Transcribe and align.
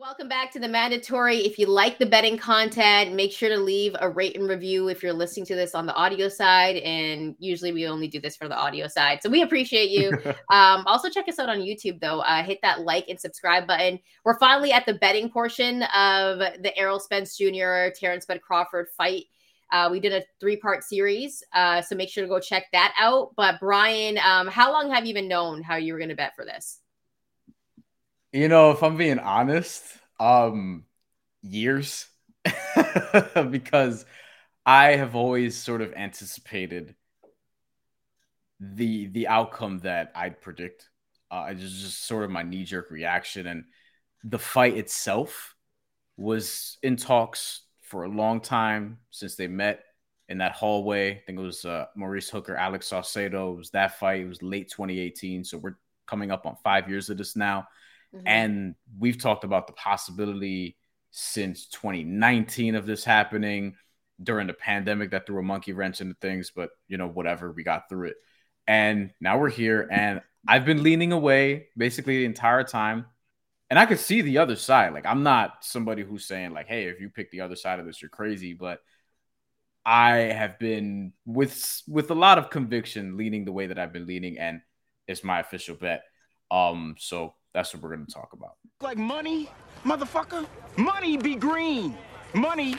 Welcome 0.00 0.28
back 0.28 0.50
to 0.52 0.58
the 0.58 0.66
mandatory. 0.66 1.40
If 1.40 1.58
you 1.58 1.66
like 1.66 1.98
the 1.98 2.06
betting 2.06 2.38
content, 2.38 3.14
make 3.14 3.32
sure 3.32 3.50
to 3.50 3.58
leave 3.58 3.94
a 4.00 4.08
rate 4.08 4.34
and 4.34 4.48
review 4.48 4.88
if 4.88 5.02
you're 5.02 5.12
listening 5.12 5.44
to 5.44 5.54
this 5.54 5.74
on 5.74 5.84
the 5.84 5.94
audio 5.94 6.30
side. 6.30 6.76
And 6.76 7.36
usually 7.38 7.70
we 7.70 7.86
only 7.86 8.08
do 8.08 8.18
this 8.18 8.34
for 8.34 8.48
the 8.48 8.56
audio 8.56 8.86
side. 8.86 9.20
So 9.22 9.28
we 9.28 9.42
appreciate 9.42 9.90
you. 9.90 10.12
um, 10.48 10.84
also, 10.86 11.10
check 11.10 11.28
us 11.28 11.38
out 11.38 11.50
on 11.50 11.58
YouTube, 11.58 12.00
though. 12.00 12.20
Uh, 12.20 12.42
hit 12.42 12.60
that 12.62 12.80
like 12.80 13.10
and 13.10 13.20
subscribe 13.20 13.66
button. 13.66 14.00
We're 14.24 14.38
finally 14.38 14.72
at 14.72 14.86
the 14.86 14.94
betting 14.94 15.28
portion 15.28 15.82
of 15.94 16.38
the 16.38 16.72
Errol 16.78 16.98
Spence 16.98 17.36
Jr., 17.36 17.90
Terence 17.94 18.24
Bud 18.24 18.40
Crawford 18.40 18.88
fight. 18.96 19.26
Uh, 19.70 19.90
we 19.92 20.00
did 20.00 20.14
a 20.14 20.24
three 20.40 20.56
part 20.56 20.82
series. 20.82 21.42
Uh, 21.52 21.82
so 21.82 21.94
make 21.94 22.08
sure 22.08 22.24
to 22.24 22.28
go 22.28 22.40
check 22.40 22.68
that 22.72 22.94
out. 22.98 23.34
But 23.36 23.60
Bryan, 23.60 24.16
um, 24.24 24.48
how 24.48 24.72
long 24.72 24.90
have 24.90 25.04
you 25.04 25.12
been 25.12 25.28
known 25.28 25.62
how 25.62 25.76
you 25.76 25.92
were 25.92 25.98
going 25.98 26.08
to 26.08 26.16
bet 26.16 26.34
for 26.34 26.46
this? 26.46 26.79
You 28.32 28.48
know, 28.48 28.70
if 28.70 28.82
I'm 28.82 28.96
being 28.96 29.18
honest, 29.18 29.82
um, 30.20 30.84
years, 31.42 32.06
because 33.50 34.04
I 34.66 34.96
have 34.96 35.16
always 35.16 35.56
sort 35.58 35.82
of 35.82 35.94
anticipated 35.94 36.94
the 38.60 39.06
the 39.06 39.28
outcome 39.28 39.78
that 39.80 40.12
I'd 40.14 40.40
predict. 40.40 40.88
Uh, 41.30 41.46
it 41.50 41.58
was 41.60 41.80
just 41.80 42.06
sort 42.06 42.24
of 42.24 42.30
my 42.30 42.42
knee 42.42 42.64
jerk 42.64 42.90
reaction, 42.90 43.46
and 43.46 43.64
the 44.24 44.38
fight 44.38 44.76
itself 44.76 45.54
was 46.16 46.78
in 46.82 46.96
talks 46.96 47.62
for 47.84 48.04
a 48.04 48.08
long 48.08 48.40
time 48.40 48.98
since 49.10 49.36
they 49.36 49.48
met 49.48 49.84
in 50.28 50.38
that 50.38 50.52
hallway. 50.52 51.12
I 51.16 51.22
think 51.26 51.38
it 51.38 51.42
was 51.42 51.64
uh, 51.64 51.86
Maurice 51.96 52.30
Hooker, 52.30 52.56
Alex 52.56 52.90
Saucedo. 52.90 53.54
It 53.54 53.58
was 53.58 53.70
that 53.70 53.98
fight. 53.98 54.22
It 54.22 54.28
was 54.28 54.42
late 54.42 54.70
2018, 54.70 55.44
so 55.44 55.58
we're 55.58 55.78
coming 56.06 56.30
up 56.30 56.46
on 56.46 56.56
five 56.64 56.88
years 56.88 57.10
of 57.10 57.18
this 57.18 57.36
now. 57.36 57.66
Mm-hmm. 58.14 58.26
And 58.26 58.74
we've 58.98 59.18
talked 59.18 59.44
about 59.44 59.66
the 59.66 59.72
possibility 59.74 60.76
since 61.10 61.66
2019 61.68 62.74
of 62.74 62.86
this 62.86 63.04
happening 63.04 63.76
during 64.22 64.46
the 64.46 64.52
pandemic 64.52 65.10
that 65.10 65.26
threw 65.26 65.38
a 65.38 65.42
monkey 65.42 65.72
wrench 65.72 66.00
into 66.00 66.14
things, 66.20 66.52
but 66.54 66.70
you 66.88 66.98
know, 66.98 67.08
whatever, 67.08 67.52
we 67.52 67.62
got 67.62 67.88
through 67.88 68.08
it. 68.08 68.16
And 68.66 69.12
now 69.20 69.38
we're 69.38 69.50
here, 69.50 69.88
and 69.90 70.20
I've 70.46 70.64
been 70.64 70.82
leaning 70.82 71.12
away 71.12 71.68
basically 71.76 72.18
the 72.18 72.24
entire 72.26 72.64
time. 72.64 73.06
And 73.68 73.78
I 73.78 73.86
could 73.86 73.98
see 73.98 74.20
the 74.20 74.38
other 74.38 74.56
side. 74.56 74.92
Like, 74.92 75.06
I'm 75.06 75.22
not 75.22 75.64
somebody 75.64 76.02
who's 76.02 76.26
saying, 76.26 76.52
like, 76.52 76.66
hey, 76.66 76.84
if 76.84 77.00
you 77.00 77.08
pick 77.08 77.30
the 77.30 77.40
other 77.40 77.56
side 77.56 77.78
of 77.78 77.86
this, 77.86 78.02
you're 78.02 78.08
crazy. 78.08 78.52
But 78.52 78.80
I 79.84 80.16
have 80.16 80.58
been 80.58 81.12
with 81.24 81.82
with 81.88 82.10
a 82.10 82.14
lot 82.14 82.38
of 82.38 82.50
conviction 82.50 83.16
leaning 83.16 83.44
the 83.44 83.52
way 83.52 83.68
that 83.68 83.78
I've 83.78 83.92
been 83.92 84.06
leaning, 84.06 84.38
and 84.38 84.60
it's 85.06 85.24
my 85.24 85.40
official 85.40 85.76
bet. 85.76 86.02
Um, 86.50 86.96
so 86.98 87.34
that's 87.52 87.74
what 87.74 87.82
we're 87.82 87.94
going 87.94 88.06
to 88.06 88.12
talk 88.12 88.32
about. 88.32 88.54
Like 88.80 88.98
money, 88.98 89.50
motherfucker. 89.84 90.46
Money 90.76 91.16
be 91.16 91.34
green. 91.34 91.96
Money 92.34 92.76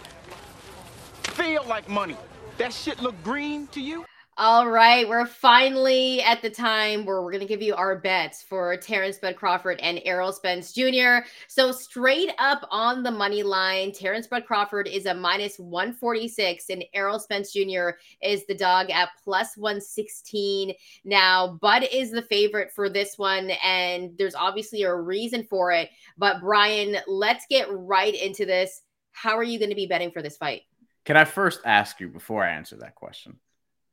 feel 1.23 1.63
like 1.65 1.89
money. 1.89 2.17
That 2.57 2.73
shit 2.73 3.01
look 3.01 3.21
green 3.23 3.67
to 3.67 3.81
you? 3.81 4.05
All 4.37 4.69
right, 4.69 5.07
we're 5.07 5.25
finally 5.25 6.21
at 6.21 6.41
the 6.41 6.49
time 6.49 7.05
where 7.05 7.21
we're 7.21 7.31
going 7.31 7.41
to 7.41 7.47
give 7.47 7.61
you 7.61 7.75
our 7.75 7.97
bets 7.97 8.41
for 8.41 8.77
Terence 8.77 9.17
Bud 9.17 9.35
Crawford 9.35 9.81
and 9.81 10.01
Errol 10.05 10.31
Spence 10.31 10.71
Jr. 10.71 11.27
So 11.49 11.73
straight 11.73 12.31
up 12.39 12.65
on 12.71 13.03
the 13.03 13.11
money 13.11 13.43
line, 13.43 13.91
Terence 13.91 14.27
Bud 14.27 14.45
Crawford 14.45 14.87
is 14.87 15.05
a 15.05 15.13
minus 15.13 15.59
146 15.59 16.69
and 16.69 16.85
Errol 16.93 17.19
Spence 17.19 17.51
Jr. 17.51 17.89
is 18.23 18.45
the 18.45 18.55
dog 18.55 18.89
at 18.89 19.09
plus 19.21 19.57
116. 19.57 20.75
Now, 21.03 21.59
Bud 21.61 21.83
is 21.91 22.09
the 22.09 22.21
favorite 22.21 22.71
for 22.71 22.89
this 22.89 23.17
one 23.17 23.51
and 23.61 24.17
there's 24.17 24.35
obviously 24.35 24.83
a 24.83 24.95
reason 24.95 25.43
for 25.43 25.73
it, 25.73 25.89
but 26.17 26.39
Bryan, 26.39 26.95
let's 27.05 27.45
get 27.49 27.67
right 27.69 28.15
into 28.15 28.45
this. 28.45 28.81
How 29.11 29.37
are 29.37 29.43
you 29.43 29.59
going 29.59 29.71
to 29.71 29.75
be 29.75 29.87
betting 29.87 30.11
for 30.11 30.21
this 30.21 30.37
fight? 30.37 30.61
Can 31.03 31.17
I 31.17 31.25
first 31.25 31.59
ask 31.65 31.99
you 31.99 32.07
before 32.07 32.45
I 32.45 32.51
answer 32.51 32.77
that 32.77 32.95
question? 32.95 33.37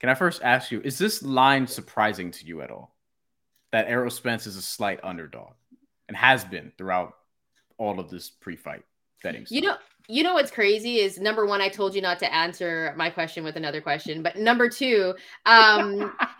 Can 0.00 0.08
I 0.08 0.14
first 0.14 0.42
ask 0.42 0.70
you, 0.70 0.80
is 0.82 0.98
this 0.98 1.22
line 1.22 1.66
surprising 1.66 2.30
to 2.32 2.46
you 2.46 2.62
at 2.62 2.70
all? 2.70 2.94
That 3.72 3.88
Errol 3.88 4.10
Spence 4.10 4.46
is 4.46 4.56
a 4.56 4.62
slight 4.62 5.00
underdog 5.02 5.52
and 6.08 6.16
has 6.16 6.44
been 6.44 6.72
throughout 6.78 7.14
all 7.76 8.00
of 8.00 8.10
this 8.10 8.30
pre-fight 8.30 8.82
betting. 9.22 9.46
You 9.50 9.60
know, 9.60 9.76
you 10.08 10.22
know 10.22 10.34
what's 10.34 10.50
crazy 10.50 11.00
is 11.00 11.18
number 11.18 11.46
one, 11.46 11.60
I 11.60 11.68
told 11.68 11.94
you 11.94 12.00
not 12.00 12.18
to 12.20 12.34
answer 12.34 12.94
my 12.96 13.10
question 13.10 13.44
with 13.44 13.56
another 13.56 13.80
question, 13.80 14.22
but 14.22 14.36
number 14.36 14.68
two, 14.68 15.14
um, 15.44 16.16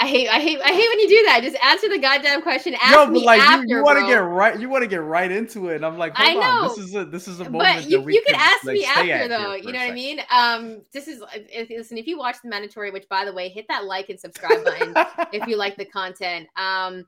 I 0.00 0.06
hate, 0.06 0.28
I 0.28 0.40
hate, 0.40 0.58
I 0.64 0.72
hate 0.72 0.88
when 0.88 0.98
you 0.98 1.08
do 1.08 1.22
that. 1.26 1.40
Just 1.42 1.62
answer 1.62 1.86
the 1.90 1.98
goddamn 1.98 2.40
question. 2.40 2.74
Ask 2.80 2.90
no, 2.90 3.06
me 3.06 3.22
like 3.22 3.38
after, 3.38 3.66
you, 3.66 3.76
you 3.76 3.84
want 3.84 3.98
to 3.98 4.06
get 4.06 4.16
right, 4.16 4.58
you 4.58 4.70
want 4.70 4.82
to 4.82 4.88
get 4.88 5.02
right 5.02 5.30
into 5.30 5.68
it. 5.68 5.76
And 5.76 5.84
I'm 5.84 5.98
like, 5.98 6.14
I 6.16 6.32
know 6.32 6.40
on. 6.40 6.68
this 6.68 6.78
is 6.78 6.94
a 6.94 7.04
this 7.04 7.28
is 7.28 7.38
a 7.40 7.44
moment. 7.50 7.82
But 7.82 7.90
you, 7.90 8.08
you 8.08 8.22
can, 8.26 8.34
ask 8.34 8.64
like, 8.64 8.74
me 8.78 8.84
after 8.86 9.28
though. 9.28 9.52
You 9.52 9.72
know 9.72 9.78
what 9.78 9.90
I 9.90 9.92
mean? 9.92 10.20
Um, 10.30 10.80
this 10.94 11.06
is 11.06 11.22
if, 11.32 11.68
listen. 11.68 11.98
If 11.98 12.06
you 12.06 12.16
watch 12.16 12.36
the 12.42 12.48
mandatory, 12.48 12.90
which 12.90 13.10
by 13.10 13.26
the 13.26 13.32
way, 13.34 13.50
hit 13.50 13.66
that 13.68 13.84
like 13.84 14.08
and 14.08 14.18
subscribe 14.18 14.64
button 14.64 14.94
if 15.34 15.46
you 15.46 15.58
like 15.58 15.76
the 15.76 15.84
content. 15.92 16.48
Um, 16.56 17.04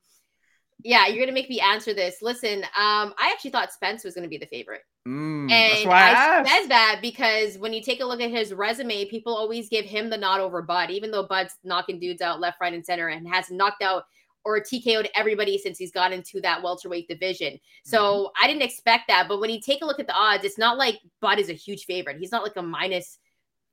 yeah, 0.82 1.06
you're 1.06 1.24
gonna 1.24 1.32
make 1.32 1.48
me 1.48 1.60
answer 1.60 1.94
this. 1.94 2.20
Listen, 2.20 2.62
um, 2.62 3.14
I 3.16 3.30
actually 3.32 3.52
thought 3.52 3.72
Spence 3.72 4.04
was 4.04 4.14
gonna 4.14 4.28
be 4.28 4.38
the 4.38 4.46
favorite. 4.46 4.82
Mm, 5.06 5.50
and 5.50 5.90
I, 5.90 6.40
I 6.40 6.60
said 6.60 6.68
that 6.68 7.00
because 7.02 7.58
when 7.58 7.72
you 7.72 7.82
take 7.82 8.00
a 8.00 8.04
look 8.04 8.20
at 8.20 8.30
his 8.30 8.52
resume, 8.52 9.04
people 9.06 9.34
always 9.34 9.68
give 9.68 9.84
him 9.84 10.10
the 10.10 10.16
nod 10.16 10.40
over 10.40 10.62
Bud, 10.62 10.90
even 10.90 11.10
though 11.10 11.24
Bud's 11.24 11.56
knocking 11.64 11.98
dudes 11.98 12.22
out 12.22 12.40
left, 12.40 12.58
right, 12.60 12.72
and 12.72 12.84
center 12.84 13.08
and 13.08 13.26
has 13.26 13.50
knocked 13.50 13.82
out 13.82 14.04
or 14.44 14.60
TKO'd 14.60 15.08
everybody 15.14 15.58
since 15.58 15.78
he's 15.78 15.92
into 15.94 16.40
that 16.40 16.62
welterweight 16.62 17.08
division. 17.08 17.58
So 17.84 18.02
mm-hmm. 18.02 18.44
I 18.44 18.48
didn't 18.48 18.62
expect 18.62 19.04
that. 19.08 19.26
But 19.28 19.40
when 19.40 19.50
you 19.50 19.60
take 19.60 19.82
a 19.82 19.86
look 19.86 20.00
at 20.00 20.06
the 20.06 20.14
odds, 20.14 20.44
it's 20.44 20.58
not 20.58 20.78
like 20.78 21.00
Bud 21.20 21.38
is 21.38 21.48
a 21.48 21.54
huge 21.54 21.84
favorite. 21.84 22.18
He's 22.18 22.32
not 22.32 22.42
like 22.42 22.56
a 22.56 22.62
minus 22.62 23.18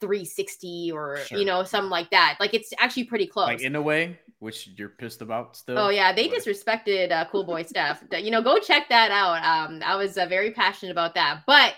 360 0.02 0.92
or 0.94 1.18
sure. 1.18 1.38
you 1.38 1.46
know 1.46 1.64
something 1.64 1.90
like 1.90 2.10
that. 2.12 2.38
Like 2.40 2.54
it's 2.54 2.72
actually 2.80 3.06
pretty 3.06 3.28
close. 3.28 3.48
Like 3.48 3.62
in 3.62 3.76
a 3.76 3.82
way, 3.82 4.20
which 4.40 4.70
you're 4.76 4.90
pissed 4.90 5.22
about 5.22 5.56
still. 5.56 5.78
Oh 5.78 5.90
yeah, 5.90 6.14
they 6.14 6.28
but... 6.28 6.40
disrespected 6.40 7.12
uh, 7.12 7.26
Cool 7.32 7.44
Boy 7.44 7.64
Steph. 7.64 8.04
You 8.12 8.32
know, 8.32 8.42
go 8.42 8.60
check 8.60 8.90
that 8.90 9.12
out. 9.12 9.44
Um, 9.44 9.82
I 9.86 9.96
was 9.96 10.18
uh, 10.18 10.26
very 10.26 10.52
passionate 10.52 10.92
about 10.92 11.16
that. 11.16 11.44
But 11.46 11.74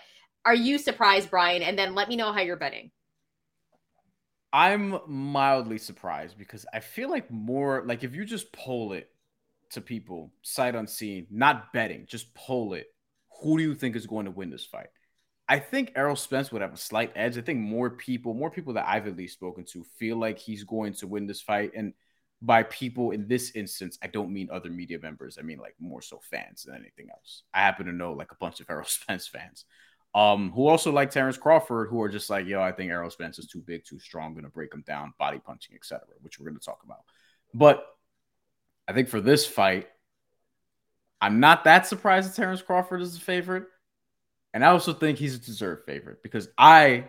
are 0.46 0.56
you 0.56 0.78
surprised, 0.78 1.30
Bryan? 1.30 1.62
And 1.62 1.78
then 1.78 1.96
let 1.96 2.10
me 2.10 2.16
know 2.16 2.32
how 2.32 2.42
you're 2.42 2.58
betting. 2.58 2.92
I'm 4.54 5.00
mildly 5.08 5.78
surprised 5.78 6.38
because 6.38 6.66
I 6.74 6.82
feel 6.82 7.10
like 7.10 7.32
more 7.32 7.84
like 7.86 8.04
if 8.04 8.16
you 8.16 8.26
just 8.26 8.52
poll 8.52 8.94
it 8.94 9.10
to 9.72 9.82
people 9.82 10.34
sight 10.42 10.76
unseen, 10.76 11.28
not 11.32 11.72
betting, 11.74 12.06
just 12.08 12.34
poll 12.34 12.74
it. 12.74 12.88
Who 13.42 13.58
do 13.58 13.64
you 13.64 13.74
think 13.74 13.96
is 13.96 14.08
going 14.08 14.26
to 14.26 14.32
win 14.32 14.50
this 14.50 14.66
fight? 14.66 14.88
I 15.48 15.60
think 15.60 15.94
Errol 15.96 16.16
Spence 16.16 16.52
would 16.52 16.62
have 16.62 16.74
a 16.74 16.78
slight 16.78 17.12
edge. 17.16 17.38
I 17.38 17.42
think 17.42 17.60
more 17.60 17.90
people, 17.90 18.34
more 18.34 18.52
people 18.52 18.74
that 18.74 18.88
I've 18.88 19.08
at 19.08 19.18
least 19.18 19.34
spoken 19.34 19.66
to, 19.72 19.84
feel 19.98 20.18
like 20.18 20.38
he's 20.38 20.64
going 20.64 20.94
to 20.96 21.08
win 21.08 21.28
this 21.28 21.42
fight. 21.42 21.72
And 21.76 21.94
by 22.42 22.64
people 22.64 23.12
in 23.12 23.28
this 23.28 23.52
instance, 23.52 24.00
I 24.02 24.08
don't 24.08 24.34
mean 24.34 24.50
other 24.52 24.70
media 24.70 25.00
members. 25.00 25.38
I 25.40 25.44
mean 25.44 25.60
like 25.60 25.76
more 25.80 26.02
so 26.02 26.20
fans 26.30 26.64
than 26.64 26.76
anything 26.76 27.10
else. 27.12 27.44
I 27.54 27.60
happen 27.60 27.86
to 27.86 27.92
know 27.92 28.14
like 28.14 28.32
a 28.32 28.36
bunch 28.36 28.60
of 28.60 28.68
Errol 28.70 28.86
Spence 28.86 29.28
fans, 29.28 29.66
um, 30.16 30.52
who 30.52 30.68
also 30.68 30.92
like 30.92 31.12
Terence 31.12 31.38
Crawford, 31.38 31.90
who 31.90 32.02
are 32.02 32.10
just 32.10 32.30
like, 32.30 32.48
yo, 32.48 32.62
I 32.62 32.72
think 32.72 32.92
Errol 32.92 33.12
Spence 33.12 33.38
is 33.38 33.48
too 33.48 33.62
big, 33.62 33.86
too 33.86 34.00
strong, 34.00 34.34
gonna 34.34 34.50
break 34.50 34.74
him 34.74 34.84
down, 34.88 35.14
body 35.20 35.40
punching, 35.40 35.76
etc., 35.76 36.02
which 36.22 36.40
we're 36.40 36.48
gonna 36.48 36.60
talk 36.60 36.82
about. 36.84 37.04
But 37.54 37.86
I 38.88 38.94
think 38.94 39.10
for 39.10 39.22
this 39.22 39.46
fight, 39.46 39.88
I'm 41.22 41.40
not 41.40 41.66
that 41.66 41.86
surprised 41.86 42.30
that 42.30 42.36
Terence 42.36 42.64
Crawford 42.64 43.02
is 43.02 43.14
the 43.14 43.20
favorite. 43.20 43.66
And 44.54 44.66
I 44.66 44.70
also 44.70 44.92
think 44.94 45.18
he's 45.18 45.36
a 45.36 45.40
deserved 45.40 45.86
favorite 45.86 46.24
because 46.24 46.50
I, 46.58 47.06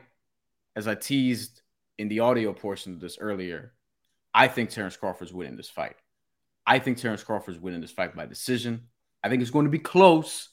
as 0.76 0.86
I 0.86 0.94
teased 0.94 1.62
in 1.98 2.08
the 2.08 2.20
audio 2.20 2.52
portion 2.52 2.92
of 2.92 3.00
this 3.00 3.18
earlier, 3.18 3.72
I 4.34 4.48
think 4.48 4.70
Terence 4.70 4.96
Crawford's 4.96 5.32
winning 5.32 5.56
this 5.56 5.68
fight. 5.68 5.96
I 6.66 6.78
think 6.78 6.98
Terence 6.98 7.22
Crawford's 7.22 7.58
winning 7.58 7.80
this 7.80 7.90
fight 7.90 8.14
by 8.14 8.26
decision. 8.26 8.88
I 9.22 9.28
think 9.28 9.42
it's 9.42 9.50
going 9.50 9.66
to 9.66 9.70
be 9.70 9.78
close 9.78 10.48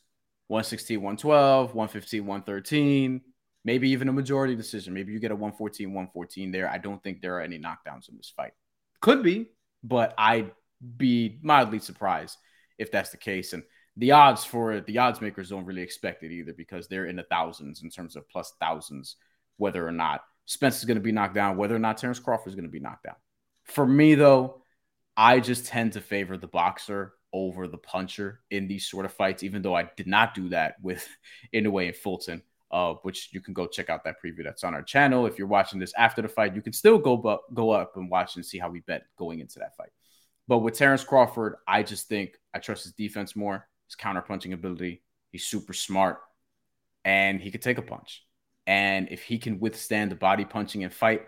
116, 0.48 0.98
112, 0.98 1.76
115, 1.76 2.26
113, 2.26 3.22
maybe 3.64 3.90
even 3.92 4.10
a 4.10 4.14
majority 4.14 4.56
decision. 4.56 4.94
Maybe 4.94 5.14
you 5.14 5.20
get 5.20 5.32
a 5.32 5.36
114, 5.36 5.90
114 5.90 6.52
there. 6.52 6.70
I 6.70 6.80
don't 6.80 7.02
think 7.04 7.22
there 7.22 7.36
are 7.38 7.42
any 7.42 7.60
knockdowns 7.60 8.10
in 8.10 8.18
this 8.18 8.34
fight. 8.36 8.54
Could 9.00 9.22
be, 9.24 9.52
but 9.84 10.14
I'd 10.18 10.52
be 10.98 11.40
mildly 11.44 11.80
surprised 11.80 12.38
if 12.80 12.92
that's 12.92 13.12
the 13.12 13.18
case. 13.18 13.54
And 13.54 13.64
the 13.96 14.12
odds 14.12 14.44
for 14.44 14.74
it, 14.74 14.88
the 14.88 14.98
odds 14.98 15.22
makers 15.22 15.50
don't 15.50 15.66
really 15.66 15.82
expect 15.82 16.24
it 16.24 16.32
either 16.32 16.54
because 16.54 16.88
they're 16.88 17.06
in 17.06 17.16
the 17.16 17.24
thousands 17.30 17.84
in 17.84 17.90
terms 17.90 18.16
of 18.16 18.28
plus 18.30 18.54
thousands, 18.60 19.18
whether 19.58 19.88
or 19.88 19.92
not 19.92 20.24
Spence 20.46 20.80
is 20.80 20.86
going 20.86 20.98
to 20.98 21.02
be 21.02 21.12
knocked 21.12 21.36
down, 21.36 21.58
whether 21.58 21.76
or 21.76 21.80
not 21.80 22.00
Terence 22.00 22.18
Crawford 22.18 22.48
is 22.48 22.56
going 22.56 22.66
to 22.66 22.72
be 22.72 22.80
knocked 22.80 23.04
down. 23.04 23.16
For 23.70 23.86
me, 23.86 24.16
though, 24.16 24.62
I 25.16 25.40
just 25.40 25.66
tend 25.66 25.94
to 25.94 26.02
favor 26.02 26.38
the 26.38 26.48
boxer 26.48 27.14
over 27.32 27.68
the 27.68 27.78
puncher 27.78 28.42
in 28.50 28.68
these 28.68 28.88
sort 28.88 29.06
of 29.06 29.14
fights, 29.14 29.44
even 29.44 29.62
though 29.62 29.76
I 29.76 29.90
did 29.96 30.08
not 30.08 30.34
do 30.34 30.50
that 30.50 30.76
with 30.82 31.08
Inoue 31.54 31.88
and 31.88 31.96
Fulton, 31.96 32.42
uh, 32.72 32.94
which 33.04 33.30
you 33.32 33.42
can 33.42 33.54
go 33.54 33.68
check 33.68 33.90
out 33.90 34.04
that 34.04 34.16
preview 34.24 34.44
that's 34.44 34.64
on 34.64 34.74
our 34.74 34.82
channel. 34.82 35.26
If 35.26 35.38
you're 35.38 35.48
watching 35.48 35.80
this 35.80 35.94
after 35.98 36.22
the 36.22 36.28
fight, 36.28 36.56
you 36.56 36.62
can 36.62 36.74
still 36.74 36.98
go, 36.98 37.18
bu- 37.18 37.54
go 37.54 37.72
up 37.72 37.96
and 37.96 38.10
watch 38.10 38.36
and 38.36 38.46
see 38.46 38.58
how 38.58 38.70
we 38.70 38.80
bet 38.82 39.04
going 39.18 39.40
into 39.40 39.60
that 39.60 39.76
fight. 39.76 39.92
But 40.48 40.60
with 40.60 40.76
Terence 40.76 41.04
Crawford, 41.04 41.58
I 41.68 41.84
just 41.84 42.08
think 42.08 42.36
I 42.54 42.60
trust 42.60 42.84
his 42.84 42.94
defense 42.94 43.36
more 43.36 43.68
his 43.90 43.96
counterpunching 43.96 44.54
ability. 44.54 45.04
He's 45.32 45.46
super 45.46 45.74
smart 45.74 46.20
and 47.04 47.42
he 47.42 47.52
could 47.52 47.62
take 47.62 47.78
a 47.78 47.84
punch. 47.84 48.24
And 48.68 49.10
if 49.10 49.24
he 49.24 49.40
can 49.40 49.60
withstand 49.60 50.12
the 50.12 50.16
body 50.16 50.46
punching 50.46 50.84
and 50.84 50.94
fight 50.94 51.24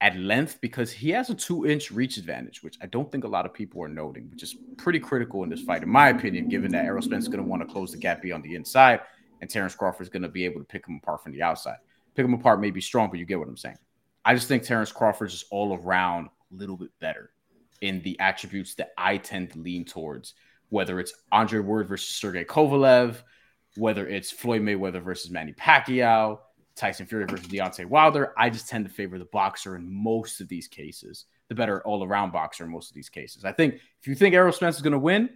at 0.00 0.16
length, 0.16 0.60
because 0.60 0.92
he 0.92 1.10
has 1.10 1.28
a 1.30 1.34
two 1.34 1.66
inch 1.66 1.90
reach 1.90 2.16
advantage, 2.18 2.62
which 2.62 2.76
I 2.80 2.86
don't 2.86 3.10
think 3.10 3.24
a 3.24 3.28
lot 3.28 3.46
of 3.46 3.52
people 3.52 3.82
are 3.82 3.88
noting, 3.88 4.30
which 4.30 4.42
is 4.42 4.56
pretty 4.76 5.00
critical 5.00 5.42
in 5.42 5.50
this 5.50 5.62
fight, 5.62 5.82
in 5.82 5.88
my 5.88 6.08
opinion, 6.10 6.48
given 6.48 6.70
that 6.72 6.84
Errol 6.84 7.02
Spence 7.02 7.24
is 7.24 7.28
going 7.28 7.42
to 7.42 7.48
want 7.48 7.62
to 7.62 7.72
close 7.72 7.90
the 7.90 7.98
gap 7.98 8.22
beyond 8.22 8.44
the 8.44 8.54
inside 8.54 9.00
and 9.40 9.50
Terence 9.50 9.74
Crawford 9.74 10.02
is 10.02 10.08
going 10.08 10.22
to 10.22 10.28
be 10.28 10.44
able 10.44 10.60
to 10.60 10.66
pick 10.66 10.86
him 10.86 11.00
apart 11.02 11.22
from 11.22 11.32
the 11.32 11.42
outside. 11.42 11.76
Pick 12.14 12.24
him 12.24 12.34
apart 12.34 12.60
may 12.60 12.70
be 12.70 12.80
strong, 12.80 13.10
but 13.10 13.18
you 13.18 13.24
get 13.24 13.38
what 13.38 13.48
I'm 13.48 13.56
saying. 13.56 13.78
I 14.24 14.34
just 14.34 14.48
think 14.48 14.62
Terence 14.62 14.92
Crawford 14.92 15.28
is 15.28 15.44
all 15.50 15.74
around 15.74 16.26
a 16.26 16.54
little 16.54 16.76
bit 16.76 16.90
better 17.00 17.30
in 17.80 18.02
the 18.02 18.18
attributes 18.18 18.74
that 18.74 18.92
I 18.98 19.16
tend 19.18 19.52
to 19.52 19.58
lean 19.58 19.84
towards, 19.84 20.34
whether 20.70 20.98
it's 20.98 21.14
Andre 21.30 21.60
Ward 21.60 21.88
versus 21.88 22.14
Sergey 22.14 22.44
Kovalev, 22.44 23.22
whether 23.76 24.06
it's 24.06 24.30
Floyd 24.30 24.62
Mayweather 24.62 25.02
versus 25.02 25.30
Manny 25.30 25.52
Pacquiao, 25.52 26.40
Tyson 26.78 27.06
Fury 27.06 27.26
versus 27.26 27.46
Deontay 27.46 27.86
Wilder. 27.86 28.32
I 28.38 28.50
just 28.50 28.68
tend 28.68 28.86
to 28.86 28.90
favor 28.90 29.18
the 29.18 29.26
boxer 29.26 29.76
in 29.76 29.90
most 29.90 30.40
of 30.40 30.48
these 30.48 30.68
cases, 30.68 31.26
the 31.48 31.54
better 31.54 31.82
all 31.82 32.04
around 32.04 32.32
boxer 32.32 32.64
in 32.64 32.70
most 32.70 32.90
of 32.90 32.94
these 32.94 33.08
cases. 33.08 33.44
I 33.44 33.52
think 33.52 33.74
if 33.74 34.06
you 34.06 34.14
think 34.14 34.34
Errol 34.34 34.52
Spence 34.52 34.76
is 34.76 34.82
going 34.82 34.92
to 34.92 34.98
win, 34.98 35.30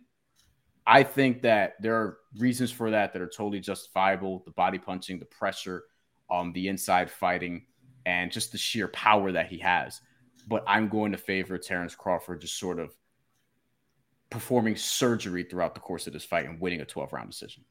I 0.87 1.03
think 1.03 1.43
that 1.43 1.75
there 1.81 1.97
are 1.97 2.19
reasons 2.39 2.71
for 2.71 2.91
that 2.91 3.13
that 3.13 3.23
are 3.23 3.29
totally 3.29 3.61
justifiable. 3.61 4.43
The 4.45 4.53
body 4.53 4.79
punching, 4.79 5.19
the 5.19 5.27
pressure, 5.27 5.85
um, 6.31 6.53
the 6.53 6.69
inside 6.69 7.11
fighting, 7.11 7.67
and 8.07 8.33
just 8.33 8.53
the 8.53 8.59
sheer 8.59 8.89
power 8.89 9.33
that 9.33 9.49
he 9.49 9.59
has. 9.59 10.01
But 10.49 10.65
I'm 10.67 10.89
going 10.89 11.13
to 11.13 11.19
favor 11.19 11.57
Terence 11.59 11.95
Crawford 11.95 12.41
just 12.41 12.59
sort 12.59 12.81
of 12.81 12.91
performing 14.31 14.75
surgery 14.77 15.45
throughout 15.45 15.75
the 15.75 15.81
course 15.81 16.07
of 16.07 16.13
this 16.13 16.25
fight 16.25 16.47
and 16.47 16.61
winning 16.61 16.81
a 16.81 16.85
12 16.85 17.13
round 17.13 17.31
decision. 17.31 17.65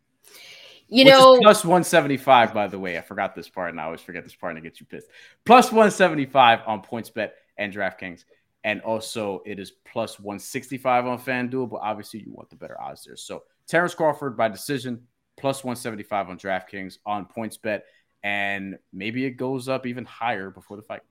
You 0.92 1.06
Which 1.06 1.14
know, 1.14 1.40
plus 1.42 1.64
175, 1.64 2.54
by 2.54 2.68
the 2.68 2.78
way. 2.78 2.98
I 2.98 3.02
forgot 3.02 3.34
this 3.34 3.48
part, 3.48 3.70
and 3.70 3.80
I 3.80 3.86
always 3.86 4.02
forget 4.02 4.26
this 4.26 4.36
part 4.36 4.52
and 4.52 4.60
it 4.60 4.68
gets 4.68 4.82
you 4.82 4.86
pissed. 4.86 5.08
Plus 5.46 5.72
175 5.72 6.60
on 6.68 6.84
PointsBet 6.84 7.30
and 7.58 7.74
DraftKings. 7.74 8.26
And 8.66 8.82
also, 8.82 9.42
it 9.46 9.58
is 9.58 9.72
plus 9.72 10.20
165 10.20 11.08
on 11.08 11.18
FanDuel, 11.18 11.70
but 11.70 11.80
obviously, 11.82 12.20
you 12.20 12.34
want 12.34 12.50
the 12.50 12.58
better 12.58 12.80
odds 12.80 13.06
there. 13.06 13.16
So, 13.16 13.44
Terence 13.68 13.96
Crawford 13.96 14.36
by 14.36 14.50
decision, 14.50 15.08
plus 15.38 15.64
175 15.64 16.30
on 16.30 16.38
DraftKings 16.38 16.98
on 17.06 17.26
PointsBet. 17.26 17.84
And 18.22 18.78
maybe 18.92 19.26
it 19.26 19.32
goes 19.32 19.70
up 19.70 19.88
even 19.88 20.04
higher 20.04 20.52
before 20.52 20.76
the 20.76 20.84
fight. 20.84 21.02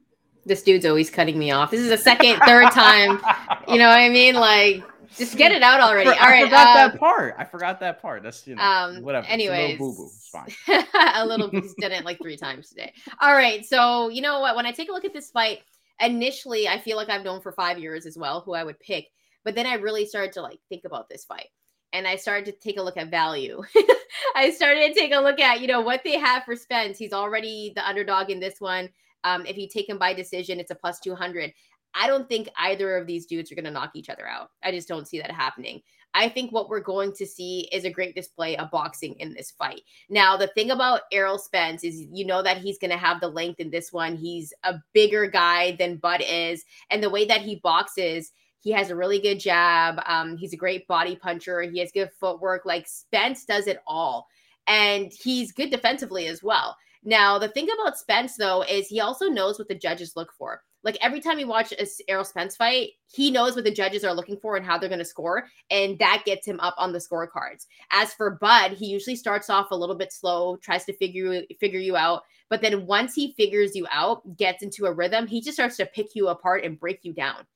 This 0.46 0.62
dude's 0.62 0.86
always 0.86 1.10
cutting 1.10 1.38
me 1.38 1.50
off. 1.50 1.70
This 1.70 1.80
is 1.80 1.88
the 1.88 1.98
second, 1.98 2.40
third 2.40 2.70
time. 2.72 3.20
You 3.68 3.78
know 3.78 3.88
what 3.88 4.00
I 4.00 4.08
mean? 4.08 4.34
Like, 4.34 4.82
just 5.16 5.36
get 5.36 5.52
it 5.52 5.62
out 5.62 5.80
already. 5.80 6.08
All 6.08 6.16
right. 6.16 6.42
I 6.42 6.44
forgot 6.44 6.74
that 6.74 6.98
part. 6.98 7.34
I 7.38 7.44
forgot 7.44 7.80
that 7.80 8.00
part. 8.00 8.22
That's 8.22 8.46
you 8.46 8.54
know 8.54 8.62
um, 8.62 9.02
whatever. 9.02 9.26
Anyways, 9.26 9.78
boo 9.78 9.94
boo. 9.94 10.06
It's 10.06 10.28
fine. 10.28 10.48
a 11.14 11.26
little 11.26 11.48
boo 11.48 11.60
he's 11.60 11.74
done 11.74 11.92
it 11.92 12.04
like 12.04 12.18
three 12.18 12.36
times 12.36 12.68
today. 12.68 12.92
All 13.20 13.34
right. 13.34 13.64
So 13.64 14.08
you 14.08 14.22
know 14.22 14.40
what? 14.40 14.56
When 14.56 14.66
I 14.66 14.72
take 14.72 14.88
a 14.88 14.92
look 14.92 15.04
at 15.04 15.12
this 15.12 15.30
fight, 15.30 15.60
initially 16.00 16.68
I 16.68 16.78
feel 16.78 16.96
like 16.96 17.08
I've 17.08 17.24
known 17.24 17.40
for 17.40 17.52
five 17.52 17.78
years 17.78 18.06
as 18.06 18.16
well 18.16 18.40
who 18.40 18.54
I 18.54 18.64
would 18.64 18.78
pick, 18.78 19.08
but 19.44 19.54
then 19.54 19.66
I 19.66 19.74
really 19.74 20.06
started 20.06 20.32
to 20.32 20.42
like 20.42 20.60
think 20.68 20.84
about 20.84 21.08
this 21.08 21.24
fight. 21.24 21.48
And 21.92 22.06
I 22.06 22.14
started 22.14 22.44
to 22.46 22.52
take 22.52 22.78
a 22.78 22.82
look 22.82 22.96
at 22.96 23.10
value. 23.10 23.62
I 24.36 24.50
started 24.50 24.94
to 24.94 24.94
take 24.94 25.12
a 25.12 25.20
look 25.20 25.40
at, 25.40 25.60
you 25.60 25.66
know, 25.66 25.80
what 25.80 26.02
they 26.04 26.18
have 26.18 26.44
for 26.44 26.54
Spence. 26.54 26.98
He's 26.98 27.12
already 27.12 27.72
the 27.74 27.86
underdog 27.86 28.30
in 28.30 28.38
this 28.38 28.60
one. 28.60 28.88
Um, 29.24 29.46
if 29.46 29.56
you 29.56 29.68
take 29.68 29.88
him 29.88 29.98
by 29.98 30.14
decision, 30.14 30.60
it's 30.60 30.70
a 30.70 30.74
plus 30.74 31.00
200. 31.00 31.52
I 31.94 32.06
don't 32.06 32.28
think 32.28 32.48
either 32.56 32.96
of 32.96 33.06
these 33.06 33.26
dudes 33.26 33.50
are 33.50 33.54
going 33.54 33.64
to 33.64 33.70
knock 33.70 33.92
each 33.94 34.08
other 34.08 34.26
out. 34.26 34.50
I 34.62 34.70
just 34.70 34.88
don't 34.88 35.08
see 35.08 35.18
that 35.18 35.30
happening. 35.30 35.82
I 36.14 36.28
think 36.28 36.52
what 36.52 36.68
we're 36.68 36.80
going 36.80 37.12
to 37.14 37.26
see 37.26 37.68
is 37.72 37.84
a 37.84 37.90
great 37.90 38.14
display 38.14 38.56
of 38.56 38.70
boxing 38.70 39.14
in 39.14 39.32
this 39.32 39.52
fight. 39.52 39.82
Now, 40.08 40.36
the 40.36 40.48
thing 40.48 40.70
about 40.70 41.02
Errol 41.12 41.38
Spence 41.38 41.84
is 41.84 42.06
you 42.12 42.26
know 42.26 42.42
that 42.42 42.58
he's 42.58 42.78
going 42.78 42.90
to 42.90 42.96
have 42.96 43.20
the 43.20 43.28
length 43.28 43.60
in 43.60 43.70
this 43.70 43.92
one. 43.92 44.16
He's 44.16 44.52
a 44.64 44.74
bigger 44.92 45.28
guy 45.28 45.76
than 45.78 45.98
Bud 45.98 46.22
is. 46.26 46.64
And 46.90 47.02
the 47.02 47.10
way 47.10 47.26
that 47.26 47.42
he 47.42 47.56
boxes, 47.56 48.32
he 48.60 48.72
has 48.72 48.90
a 48.90 48.96
really 48.96 49.20
good 49.20 49.38
jab. 49.38 50.00
Um, 50.06 50.36
he's 50.36 50.52
a 50.52 50.56
great 50.56 50.86
body 50.88 51.16
puncher. 51.16 51.62
He 51.62 51.78
has 51.78 51.92
good 51.92 52.10
footwork. 52.18 52.66
Like 52.66 52.86
Spence 52.88 53.44
does 53.44 53.66
it 53.66 53.78
all. 53.86 54.26
And 54.66 55.12
he's 55.12 55.52
good 55.52 55.70
defensively 55.70 56.26
as 56.26 56.42
well. 56.42 56.76
Now, 57.02 57.38
the 57.38 57.48
thing 57.48 57.68
about 57.72 57.98
Spence, 57.98 58.36
though, 58.36 58.62
is 58.62 58.88
he 58.88 59.00
also 59.00 59.28
knows 59.28 59.58
what 59.58 59.68
the 59.68 59.74
judges 59.74 60.16
look 60.16 60.32
for. 60.36 60.62
Like 60.82 60.96
every 61.02 61.20
time 61.20 61.38
you 61.38 61.46
watch 61.46 61.72
a 61.72 61.86
Errol 62.08 62.24
Spence 62.24 62.56
fight, 62.56 62.90
he 63.06 63.30
knows 63.30 63.54
what 63.54 63.64
the 63.64 63.70
judges 63.70 64.02
are 64.02 64.14
looking 64.14 64.38
for 64.38 64.56
and 64.56 64.64
how 64.64 64.78
they're 64.78 64.88
going 64.88 64.98
to 64.98 65.04
score, 65.04 65.46
and 65.70 65.98
that 65.98 66.22
gets 66.24 66.46
him 66.46 66.58
up 66.60 66.74
on 66.78 66.92
the 66.92 66.98
scorecards. 66.98 67.66
As 67.90 68.14
for 68.14 68.38
Bud, 68.40 68.72
he 68.72 68.86
usually 68.86 69.16
starts 69.16 69.50
off 69.50 69.70
a 69.70 69.76
little 69.76 69.94
bit 69.94 70.12
slow, 70.12 70.56
tries 70.56 70.84
to 70.86 70.96
figure 70.96 71.42
figure 71.58 71.80
you 71.80 71.96
out, 71.96 72.22
but 72.48 72.62
then 72.62 72.86
once 72.86 73.14
he 73.14 73.34
figures 73.34 73.76
you 73.76 73.86
out, 73.90 74.36
gets 74.36 74.62
into 74.62 74.86
a 74.86 74.92
rhythm, 74.92 75.26
he 75.26 75.42
just 75.42 75.56
starts 75.56 75.76
to 75.78 75.86
pick 75.86 76.14
you 76.14 76.28
apart 76.28 76.64
and 76.64 76.80
break 76.80 77.00
you 77.02 77.12
down. 77.12 77.46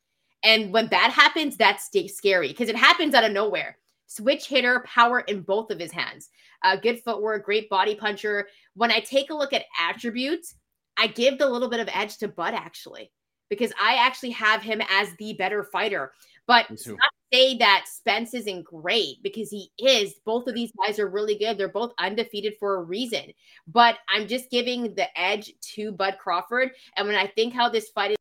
And 0.43 0.73
when 0.73 0.89
that 0.89 1.11
happens, 1.11 1.57
that's 1.57 1.89
scary 2.09 2.49
because 2.49 2.69
it 2.69 2.77
happens 2.77 3.15
out 3.15 3.25
of 3.25 3.33
nowhere. 3.33 3.79
Switch 4.07 4.47
hitter, 4.47 4.85
power 4.87 5.21
in 5.21 5.43
both 5.43 5.71
of 5.71 5.81
his 5.81 5.93
hands. 5.93 6.29
Uh, 6.63 6.77
good 6.77 7.01
footwork, 7.03 7.45
great 7.45 7.69
body 7.69 7.95
puncher. 7.95 8.49
When 8.75 8.91
I 8.91 9.01
take 9.01 9.31
a 9.31 9.35
look 9.35 9.53
at 9.53 9.65
attributes, 9.81 10.55
I 10.97 11.09
give 11.09 11.39
the 11.39 11.49
little 11.49 11.69
bit 11.69 11.81
of 11.81 11.89
edge 11.93 12.19
to 12.19 12.29
Bud 12.29 12.55
actually, 12.55 13.11
because 13.51 13.73
I 13.81 13.97
actually 13.97 14.31
have 14.31 14.63
him 14.63 14.81
as 14.91 15.09
the 15.19 15.35
better 15.35 15.65
fighter. 15.65 16.13
But 16.47 16.69
not 16.71 16.79
to 16.79 16.97
say 17.33 17.57
that 17.59 17.87
Spence 17.89 18.35
isn't 18.35 18.65
great 18.65 19.23
because 19.23 19.51
he 19.51 19.71
is. 19.79 20.15
Both 20.27 20.47
of 20.47 20.55
these 20.55 20.73
guys 20.85 20.99
are 20.99 21.09
really 21.09 21.37
good. 21.39 21.57
They're 21.57 21.69
both 21.69 21.95
undefeated 21.99 22.55
for 22.61 22.77
a 22.77 22.83
reason. 22.83 23.33
But 23.67 23.97
I'm 24.15 24.29
just 24.29 24.51
giving 24.51 24.95
the 24.95 25.07
edge 25.19 25.53
to 25.75 25.93
Bud 25.93 26.19
Crawford. 26.21 26.73
And 26.97 27.07
when 27.07 27.17
I 27.17 27.27
think 27.29 27.55
how 27.55 27.71
this 27.71 27.89
fight 27.89 28.11
is 28.11 28.17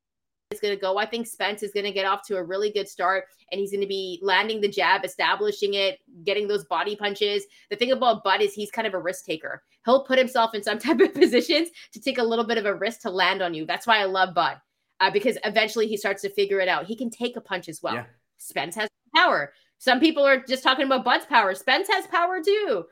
going 0.64 0.76
to 0.76 0.82
go, 0.82 0.98
I 0.98 1.06
think 1.06 1.28
Spence 1.28 1.62
is 1.62 1.72
going 1.72 1.86
to 1.86 1.92
get 1.92 2.06
off 2.06 2.26
to 2.28 2.38
a 2.38 2.44
really 2.44 2.72
good 2.72 2.90
start 2.90 3.26
and 3.52 3.60
he's 3.60 3.72
going 3.72 3.82
to 3.82 3.88
be 3.88 4.20
landing 4.24 4.62
the 4.62 4.68
jab, 4.68 5.06
establishing 5.06 5.76
it, 5.76 6.00
getting 6.24 6.48
those 6.48 6.66
body 6.66 6.96
punches. 6.96 7.44
The 7.70 7.76
thing 7.76 7.92
about 7.92 8.24
Bud 8.24 8.42
is 8.42 8.56
he's 8.56 8.72
kind 8.72 8.88
of 8.88 8.96
a 8.96 9.00
risk 9.00 9.26
taker 9.26 9.62
he'll 9.86 10.04
put 10.04 10.18
himself 10.18 10.54
in 10.56 10.64
some 10.64 10.80
type 10.80 11.00
of 11.00 11.14
positions 11.14 11.70
to 11.94 12.00
take 12.00 12.18
a 12.18 12.24
little 12.24 12.46
bit 12.46 12.58
of 12.58 12.66
a 12.66 12.74
risk 12.74 13.02
to 13.02 13.10
land 13.10 13.42
on 13.42 13.54
you. 13.54 13.66
That's 13.66 13.88
why 13.88 14.00
I 14.00 14.06
love 14.06 14.34
Bud 14.34 14.58
uh, 15.00 15.12
because 15.12 15.38
eventually 15.44 15.88
he 15.88 15.98
starts 15.98 16.22
to 16.24 16.30
figure 16.30 16.60
it 16.60 16.68
out. 16.68 16.86
He 16.86 16.96
can 16.96 17.10
take 17.10 17.36
a 17.36 17.42
punch 17.42 17.70
as 17.70 17.82
well. 17.82 17.96
Yeah. 17.96 18.06
Spence 18.38 18.76
has 18.76 18.90
power. 19.16 19.54
Some 19.78 20.00
people 20.00 20.26
are 20.26 20.40
just 20.40 20.64
talking 20.64 20.86
about 20.86 21.04
Bud's 21.04 21.26
power. 21.26 21.54
Spence 21.56 21.88
has 21.90 22.08
power 22.08 22.42
too. 22.42 22.86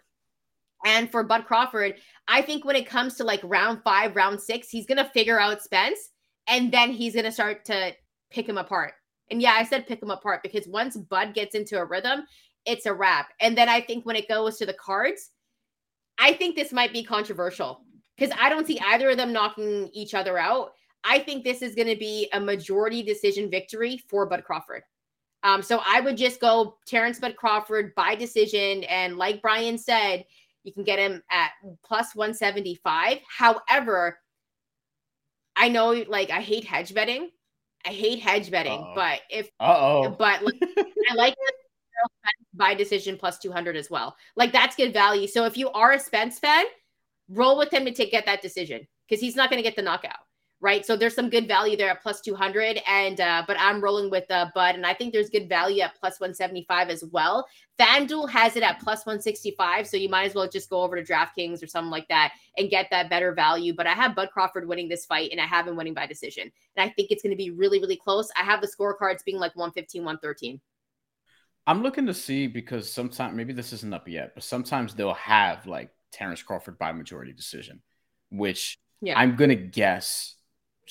And 0.83 1.11
for 1.11 1.23
Bud 1.23 1.45
Crawford, 1.45 1.95
I 2.27 2.41
think 2.41 2.65
when 2.65 2.75
it 2.75 2.87
comes 2.87 3.15
to 3.15 3.23
like 3.23 3.41
round 3.43 3.81
five, 3.83 4.15
round 4.15 4.41
six, 4.41 4.69
he's 4.69 4.87
going 4.87 4.97
to 4.97 5.09
figure 5.11 5.39
out 5.39 5.61
Spence 5.61 6.10
and 6.47 6.71
then 6.71 6.91
he's 6.91 7.13
going 7.13 7.25
to 7.25 7.31
start 7.31 7.65
to 7.65 7.93
pick 8.29 8.47
him 8.47 8.57
apart. 8.57 8.93
And 9.29 9.41
yeah, 9.41 9.55
I 9.57 9.63
said 9.63 9.87
pick 9.87 10.01
him 10.01 10.11
apart 10.11 10.43
because 10.43 10.67
once 10.67 10.97
Bud 10.97 11.33
gets 11.33 11.55
into 11.55 11.79
a 11.79 11.85
rhythm, 11.85 12.23
it's 12.65 12.85
a 12.85 12.93
wrap. 12.93 13.29
And 13.39 13.57
then 13.57 13.69
I 13.69 13.81
think 13.81 14.05
when 14.05 14.15
it 14.15 14.27
goes 14.27 14.57
to 14.57 14.65
the 14.65 14.73
cards, 14.73 15.31
I 16.17 16.33
think 16.33 16.55
this 16.55 16.71
might 16.71 16.93
be 16.93 17.03
controversial 17.03 17.81
because 18.17 18.35
I 18.39 18.49
don't 18.49 18.67
see 18.67 18.79
either 18.79 19.09
of 19.09 19.17
them 19.17 19.33
knocking 19.33 19.89
each 19.93 20.13
other 20.13 20.37
out. 20.37 20.73
I 21.03 21.19
think 21.19 21.43
this 21.43 21.61
is 21.61 21.73
going 21.73 21.87
to 21.87 21.95
be 21.95 22.29
a 22.33 22.39
majority 22.39 23.01
decision 23.01 23.49
victory 23.49 24.03
for 24.07 24.27
Bud 24.27 24.43
Crawford. 24.43 24.83
Um, 25.43 25.63
so 25.63 25.81
I 25.85 26.01
would 26.01 26.17
just 26.17 26.39
go 26.39 26.77
Terence 26.85 27.19
Bud 27.19 27.35
Crawford 27.35 27.95
by 27.95 28.13
decision. 28.13 28.83
And 28.83 29.17
like 29.17 29.41
Bryan 29.41 29.77
said, 29.77 30.25
you 30.63 30.71
can 30.71 30.83
get 30.83 30.99
him 30.99 31.23
at 31.31 31.51
plus 31.83 32.13
175. 32.13 33.17
However, 33.27 34.19
I 35.61 35.69
know 35.69 35.91
like 36.07 36.31
I 36.31 36.41
hate 36.41 36.65
hedge 36.65 36.91
betting. 36.91 37.29
I 37.85 37.89
hate 37.89 38.19
hedge 38.19 38.49
betting, 38.49 38.79
Uh-oh. 38.79 38.93
but 38.95 39.19
if 39.29 39.49
oh, 39.59 40.09
but 40.09 40.43
like, 40.43 40.55
I 41.09 41.13
like 41.13 41.35
by 42.55 42.73
decision 42.73 43.15
plus 43.15 43.37
200 43.37 43.75
as 43.75 43.87
well. 43.89 44.15
Like 44.35 44.51
that's 44.51 44.75
good 44.75 44.91
value. 44.91 45.27
So 45.27 45.45
if 45.45 45.57
you 45.57 45.69
are 45.69 45.91
a 45.91 45.99
Spence 45.99 46.39
fan, 46.39 46.65
roll 47.29 47.59
with 47.59 47.71
him 47.71 47.85
to 47.85 47.91
take, 47.91 48.09
get 48.09 48.25
that 48.25 48.41
decision 48.41 48.87
because 49.07 49.21
he's 49.21 49.35
not 49.35 49.51
going 49.51 49.59
to 49.59 49.63
get 49.67 49.75
the 49.75 49.83
knockout. 49.83 50.17
Right. 50.61 50.85
So 50.85 50.95
there's 50.95 51.15
some 51.15 51.31
good 51.31 51.47
value 51.47 51.75
there 51.75 51.89
at 51.89 52.03
plus 52.03 52.21
200. 52.21 52.81
And, 52.87 53.19
uh, 53.19 53.43
but 53.47 53.57
I'm 53.59 53.81
rolling 53.81 54.11
with 54.11 54.29
uh, 54.29 54.51
Bud. 54.53 54.75
And 54.75 54.85
I 54.85 54.93
think 54.93 55.11
there's 55.11 55.29
good 55.29 55.49
value 55.49 55.81
at 55.81 55.95
plus 55.99 56.19
175 56.19 56.89
as 56.89 57.03
well. 57.11 57.47
FanDuel 57.79 58.29
has 58.29 58.55
it 58.55 58.61
at 58.61 58.79
plus 58.79 59.03
165. 59.03 59.87
So 59.87 59.97
you 59.97 60.07
might 60.07 60.25
as 60.25 60.35
well 60.35 60.47
just 60.47 60.69
go 60.69 60.83
over 60.83 61.01
to 61.01 61.13
DraftKings 61.13 61.63
or 61.63 61.67
something 61.67 61.89
like 61.89 62.07
that 62.09 62.33
and 62.57 62.69
get 62.69 62.87
that 62.91 63.09
better 63.09 63.33
value. 63.33 63.73
But 63.73 63.87
I 63.87 63.93
have 63.93 64.15
Bud 64.15 64.29
Crawford 64.31 64.67
winning 64.67 64.87
this 64.87 65.03
fight 65.05 65.31
and 65.31 65.41
I 65.41 65.45
have 65.45 65.67
him 65.67 65.75
winning 65.75 65.95
by 65.95 66.05
decision. 66.05 66.51
And 66.75 66.87
I 66.87 66.93
think 66.93 67.09
it's 67.09 67.23
going 67.23 67.31
to 67.31 67.37
be 67.37 67.49
really, 67.49 67.79
really 67.79 67.97
close. 67.97 68.29
I 68.37 68.43
have 68.43 68.61
the 68.61 68.67
scorecards 68.67 69.25
being 69.25 69.39
like 69.39 69.55
115, 69.55 70.03
113. 70.03 70.61
I'm 71.67 71.83
looking 71.83 72.05
to 72.07 72.13
see 72.13 72.47
because 72.47 72.91
sometimes 72.91 73.35
maybe 73.35 73.53
this 73.53 73.73
isn't 73.73 73.93
up 73.93 74.07
yet, 74.07 74.33
but 74.33 74.43
sometimes 74.43 74.93
they'll 74.93 75.13
have 75.13 75.67
like 75.67 75.89
Terence 76.11 76.41
Crawford 76.41 76.77
by 76.77 76.91
majority 76.91 77.33
decision, 77.33 77.81
which 78.29 78.77
yeah. 79.01 79.17
I'm 79.17 79.35
gonna 79.35 79.55
guess, 79.55 80.35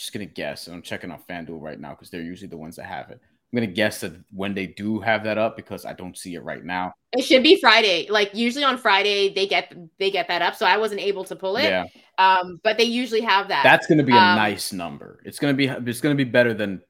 just 0.00 0.12
gonna 0.12 0.26
guess, 0.26 0.66
and 0.66 0.74
I'm 0.76 0.82
checking 0.82 1.10
on 1.10 1.20
FanDuel 1.28 1.60
right 1.60 1.78
now 1.78 1.90
because 1.90 2.10
they're 2.10 2.22
usually 2.22 2.48
the 2.48 2.56
ones 2.56 2.76
that 2.76 2.84
have 2.86 3.10
it. 3.10 3.20
I'm 3.52 3.56
gonna 3.56 3.66
guess 3.72 4.00
that 4.02 4.12
when 4.32 4.54
they 4.54 4.66
do 4.68 5.00
have 5.00 5.24
that 5.24 5.36
up 5.36 5.56
because 5.56 5.84
I 5.84 5.92
don't 5.92 6.16
see 6.16 6.36
it 6.36 6.44
right 6.44 6.64
now. 6.64 6.92
It 7.18 7.22
should 7.22 7.42
be 7.42 7.60
Friday. 7.60 8.06
Like 8.08 8.30
usually 8.32 8.64
on 8.64 8.78
Friday 8.78 9.34
they 9.34 9.46
get 9.48 9.74
they 9.98 10.10
get 10.10 10.28
that 10.28 10.40
up. 10.40 10.54
So 10.54 10.64
I 10.66 10.76
wasn't 10.76 11.00
able 11.00 11.24
to 11.24 11.34
pull 11.34 11.56
it. 11.56 11.64
Yeah. 11.64 11.84
Um, 12.18 12.60
but 12.62 12.78
they 12.78 12.84
usually 12.84 13.22
have 13.22 13.48
that. 13.48 13.64
That's 13.64 13.88
gonna 13.88 14.04
be 14.04 14.12
a 14.12 14.16
Um, 14.16 14.36
nice 14.36 14.72
number. 14.72 15.20
It's 15.24 15.40
gonna 15.40 15.54
be 15.54 15.66
it's 15.66 16.00
gonna 16.00 16.14
be 16.14 16.22
better 16.22 16.54
than 16.54 16.80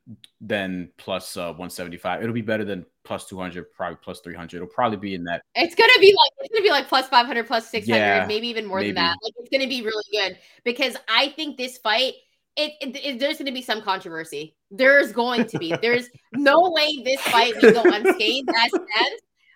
than 0.43 0.90
plus 0.99 1.37
uh, 1.38 1.49
175. 1.52 2.23
It'll 2.23 2.35
be 2.35 2.43
better 2.43 2.64
than 2.64 2.85
plus 3.05 3.26
200, 3.26 3.73
probably 3.73 3.97
plus 4.02 4.21
300. 4.21 4.57
It'll 4.57 4.69
probably 4.69 4.99
be 4.99 5.14
in 5.14 5.25
that. 5.25 5.43
It's 5.55 5.75
gonna 5.75 5.99
be 5.99 6.09
like 6.09 6.33
it's 6.40 6.52
gonna 6.52 6.62
be 6.62 6.71
like 6.71 6.88
plus 6.88 7.09
five 7.09 7.25
hundred, 7.25 7.47
plus 7.47 7.71
six 7.71 7.88
hundred, 7.88 8.00
Yeah, 8.05 8.26
maybe 8.26 8.49
even 8.49 8.67
more 8.67 8.81
maybe. 8.81 8.88
than 8.88 8.97
that. 8.97 9.17
Like 9.23 9.33
it's 9.38 9.49
gonna 9.49 9.67
be 9.69 9.81
really 9.81 10.05
good 10.12 10.37
because 10.64 10.95
I 11.09 11.29
think 11.31 11.57
this 11.57 11.79
fight, 11.79 12.14
it, 12.57 12.73
it, 12.80 12.97
it- 13.04 13.19
there's 13.19 13.38
gonna 13.38 13.52
be 13.52 13.62
some 13.62 13.83
controversy. 13.83 14.54
There's 14.71 15.12
going 15.12 15.47
to 15.47 15.59
be. 15.59 15.75
There's 15.83 16.09
no 16.35 16.71
way 16.71 17.02
this 17.04 17.21
fight 17.23 17.54
will 17.61 17.73
go 17.73 17.83
unscathed 17.85 18.49
as. 18.49 18.71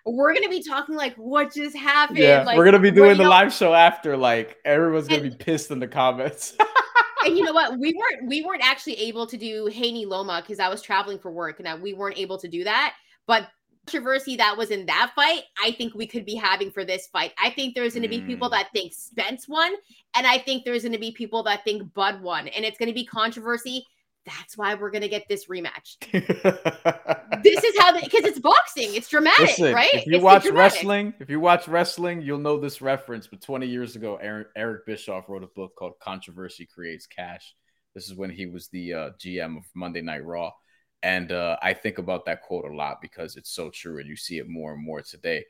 We're 0.05 0.33
gonna 0.33 0.49
be 0.49 0.61
talking 0.61 0.95
like 0.95 1.15
what 1.15 1.53
just 1.53 1.75
happened. 1.75 2.19
like, 2.45 2.57
we're 2.57 2.65
gonna 2.65 2.79
be 2.79 2.91
doing 2.91 3.17
the 3.17 3.23
know, 3.23 3.29
live 3.29 3.53
show 3.53 3.73
after. 3.73 4.15
Like 4.17 4.57
everyone's 4.65 5.07
gonna 5.07 5.23
And- 5.23 5.37
be 5.37 5.43
pissed 5.43 5.71
in 5.71 5.79
the 5.79 5.87
comments. 5.87 6.55
and 7.25 7.35
you 7.37 7.43
know 7.43 7.53
what? 7.53 7.79
We 7.79 7.93
weren't 7.93 8.29
we 8.29 8.43
weren't 8.45 8.63
actually 8.63 8.95
able 8.97 9.25
to 9.27 9.37
do 9.37 9.65
Haney 9.67 10.05
Loma 10.05 10.41
because 10.41 10.59
I 10.59 10.69
was 10.69 10.81
traveling 10.81 11.17
for 11.17 11.31
work 11.31 11.59
and 11.59 11.65
that 11.65 11.81
we 11.81 11.93
weren't 11.93 12.17
able 12.17 12.37
to 12.39 12.47
do 12.47 12.63
that. 12.65 12.93
But 13.27 13.47
controversy 13.85 14.35
that 14.37 14.57
was 14.57 14.71
in 14.71 14.85
that 14.87 15.11
fight, 15.15 15.43
I 15.63 15.71
think 15.71 15.93
we 15.93 16.07
could 16.07 16.25
be 16.25 16.35
having 16.35 16.71
for 16.71 16.83
this 16.85 17.07
fight. 17.07 17.33
I 17.41 17.49
think 17.51 17.75
there's 17.75 17.93
going 17.93 18.03
to 18.03 18.09
be 18.09 18.21
people 18.21 18.47
Mm. 18.49 18.51
that 18.51 18.67
think 18.73 18.93
Spence 18.93 19.47
won, 19.47 19.73
and 20.15 20.25
I 20.27 20.37
think 20.39 20.65
there's 20.65 20.81
going 20.83 20.93
to 20.93 20.99
be 20.99 21.11
people 21.11 21.43
that 21.43 21.63
think 21.63 21.93
Bud 21.93 22.21
won, 22.21 22.47
and 22.47 22.65
it's 22.65 22.77
going 22.77 22.89
to 22.89 22.93
be 22.95 23.05
controversy. 23.05 23.85
That's 24.25 24.57
why 24.57 24.73
we're 24.73 24.89
going 24.89 25.03
to 25.03 25.07
get 25.07 25.27
this 25.29 25.45
rematch. 25.47 25.97
This 27.43 27.63
is 27.63 27.77
how 27.79 27.93
because 27.93 28.23
it's 28.23 28.39
boxing, 28.39 28.95
it's 28.95 29.07
dramatic, 29.09 29.39
Listen, 29.59 29.73
right? 29.73 29.93
if 29.93 30.07
you 30.07 30.15
It's 30.15 30.23
watch 30.23 30.45
wrestling, 30.47 31.13
if 31.19 31.29
you 31.29 31.39
watch 31.39 31.67
wrestling, 31.67 32.21
you'll 32.21 32.39
know 32.39 32.59
this 32.59 32.81
reference. 32.81 33.27
But 33.27 33.41
20 33.41 33.67
years 33.67 33.95
ago, 33.95 34.17
Eric, 34.19 34.47
Eric 34.55 34.85
Bischoff 34.87 35.29
wrote 35.29 35.43
a 35.43 35.47
book 35.47 35.75
called 35.75 35.93
"Controversy 35.99 36.65
Creates 36.65 37.05
Cash." 37.05 37.53
This 37.93 38.07
is 38.09 38.15
when 38.15 38.31
he 38.31 38.47
was 38.47 38.67
the 38.69 38.93
uh, 38.93 39.09
GM 39.23 39.57
of 39.57 39.63
Monday 39.75 40.01
Night 40.01 40.25
Raw, 40.25 40.51
and 41.03 41.31
uh, 41.31 41.57
I 41.61 41.73
think 41.73 41.97
about 41.97 42.25
that 42.25 42.41
quote 42.41 42.65
a 42.65 42.75
lot 42.75 43.01
because 43.01 43.35
it's 43.35 43.51
so 43.51 43.69
true, 43.69 43.99
and 43.99 44.07
you 44.07 44.15
see 44.15 44.37
it 44.37 44.47
more 44.49 44.73
and 44.73 44.83
more 44.83 45.01
today 45.01 45.45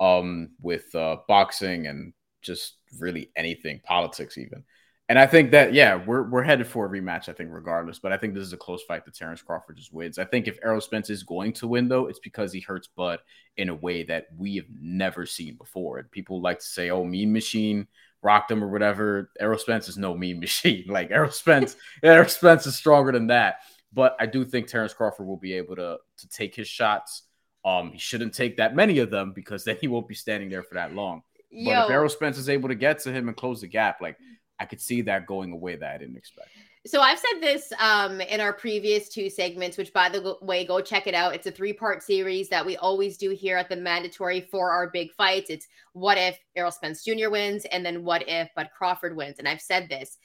um, 0.00 0.50
with 0.60 0.94
uh, 0.94 1.18
boxing 1.28 1.86
and 1.86 2.12
just 2.42 2.76
really 2.98 3.30
anything, 3.36 3.80
politics 3.84 4.38
even. 4.38 4.64
And 5.10 5.18
I 5.18 5.26
think 5.26 5.50
that 5.50 5.74
yeah, 5.74 5.96
we're 5.96 6.22
we're 6.22 6.44
headed 6.44 6.68
for 6.68 6.86
a 6.86 6.88
rematch. 6.88 7.28
I 7.28 7.32
think 7.32 7.50
regardless, 7.52 7.98
but 7.98 8.12
I 8.12 8.16
think 8.16 8.32
this 8.32 8.44
is 8.44 8.52
a 8.52 8.56
close 8.56 8.84
fight 8.84 9.04
that 9.04 9.14
Terence 9.16 9.42
Crawford 9.42 9.76
just 9.76 9.92
wins. 9.92 10.20
I 10.20 10.24
think 10.24 10.46
if 10.46 10.60
Errol 10.62 10.80
Spence 10.80 11.10
is 11.10 11.24
going 11.24 11.52
to 11.54 11.66
win 11.66 11.88
though, 11.88 12.06
it's 12.06 12.20
because 12.20 12.52
he 12.52 12.60
hurts 12.60 12.86
Bud 12.86 13.18
in 13.56 13.70
a 13.70 13.74
way 13.74 14.04
that 14.04 14.26
we 14.38 14.54
have 14.54 14.66
never 14.80 15.26
seen 15.26 15.56
before. 15.56 15.98
And 15.98 16.08
people 16.12 16.40
like 16.40 16.60
to 16.60 16.64
say, 16.64 16.90
"Oh, 16.90 17.02
Mean 17.02 17.32
Machine 17.32 17.88
rocked 18.22 18.52
him" 18.52 18.62
or 18.62 18.68
whatever. 18.68 19.32
Errol 19.40 19.58
Spence 19.58 19.88
is 19.88 19.98
no 19.98 20.16
Mean 20.16 20.38
Machine. 20.40 20.84
Like 20.86 21.10
Errol 21.10 21.32
Spence, 21.32 21.74
Errol 22.04 22.28
Spence 22.28 22.66
is 22.66 22.76
stronger 22.76 23.10
than 23.10 23.26
that. 23.26 23.56
But 23.92 24.16
I 24.20 24.26
do 24.26 24.44
think 24.44 24.68
Terence 24.68 24.94
Crawford 24.94 25.26
will 25.26 25.36
be 25.36 25.54
able 25.54 25.76
to 25.76 25.98
to 26.18 26.28
take 26.28 26.54
his 26.54 26.68
shots. 26.68 27.22
Um, 27.64 27.92
he 27.92 27.98
shouldn't 27.98 28.34
take 28.34 28.56
that 28.56 28.74
many 28.74 28.98
of 28.98 29.10
them 29.10 29.32
because 29.32 29.64
then 29.64 29.76
he 29.80 29.88
won't 29.88 30.08
be 30.08 30.14
standing 30.14 30.48
there 30.48 30.62
for 30.62 30.74
that 30.74 30.94
long. 30.94 31.22
But 31.52 31.84
if 31.84 31.90
Errol 31.90 32.08
Spence 32.08 32.38
is 32.38 32.48
able 32.48 32.68
to 32.68 32.74
get 32.74 33.00
to 33.00 33.12
him 33.12 33.28
and 33.28 33.36
close 33.36 33.60
the 33.60 33.66
gap, 33.66 34.00
like 34.00 34.16
I 34.58 34.66
could 34.66 34.80
see 34.80 35.02
that 35.02 35.26
going 35.26 35.52
away 35.52 35.76
that 35.76 35.94
I 35.94 35.98
didn't 35.98 36.16
expect. 36.16 36.48
So 36.86 37.02
I've 37.02 37.18
said 37.18 37.42
this 37.42 37.72
um, 37.78 38.22
in 38.22 38.40
our 38.40 38.54
previous 38.54 39.10
two 39.10 39.28
segments, 39.28 39.76
which 39.76 39.92
by 39.92 40.08
the 40.08 40.36
way, 40.40 40.64
go 40.64 40.80
check 40.80 41.06
it 41.06 41.14
out. 41.14 41.34
It's 41.34 41.46
a 41.46 41.50
three-part 41.50 42.02
series 42.02 42.48
that 42.48 42.64
we 42.64 42.78
always 42.78 43.18
do 43.18 43.30
here 43.30 43.58
at 43.58 43.68
the 43.68 43.76
mandatory 43.76 44.40
for 44.40 44.70
our 44.70 44.88
big 44.88 45.12
fights. 45.12 45.50
It's 45.50 45.66
what 45.92 46.16
if 46.16 46.38
Errol 46.56 46.70
Spence 46.70 47.04
Jr. 47.04 47.28
wins, 47.28 47.66
and 47.66 47.84
then 47.84 48.02
what 48.02 48.26
if 48.26 48.48
Bud 48.56 48.70
Crawford 48.76 49.14
wins. 49.14 49.38
And 49.38 49.46
I've 49.46 49.60
said 49.60 49.88
this. 49.90 50.16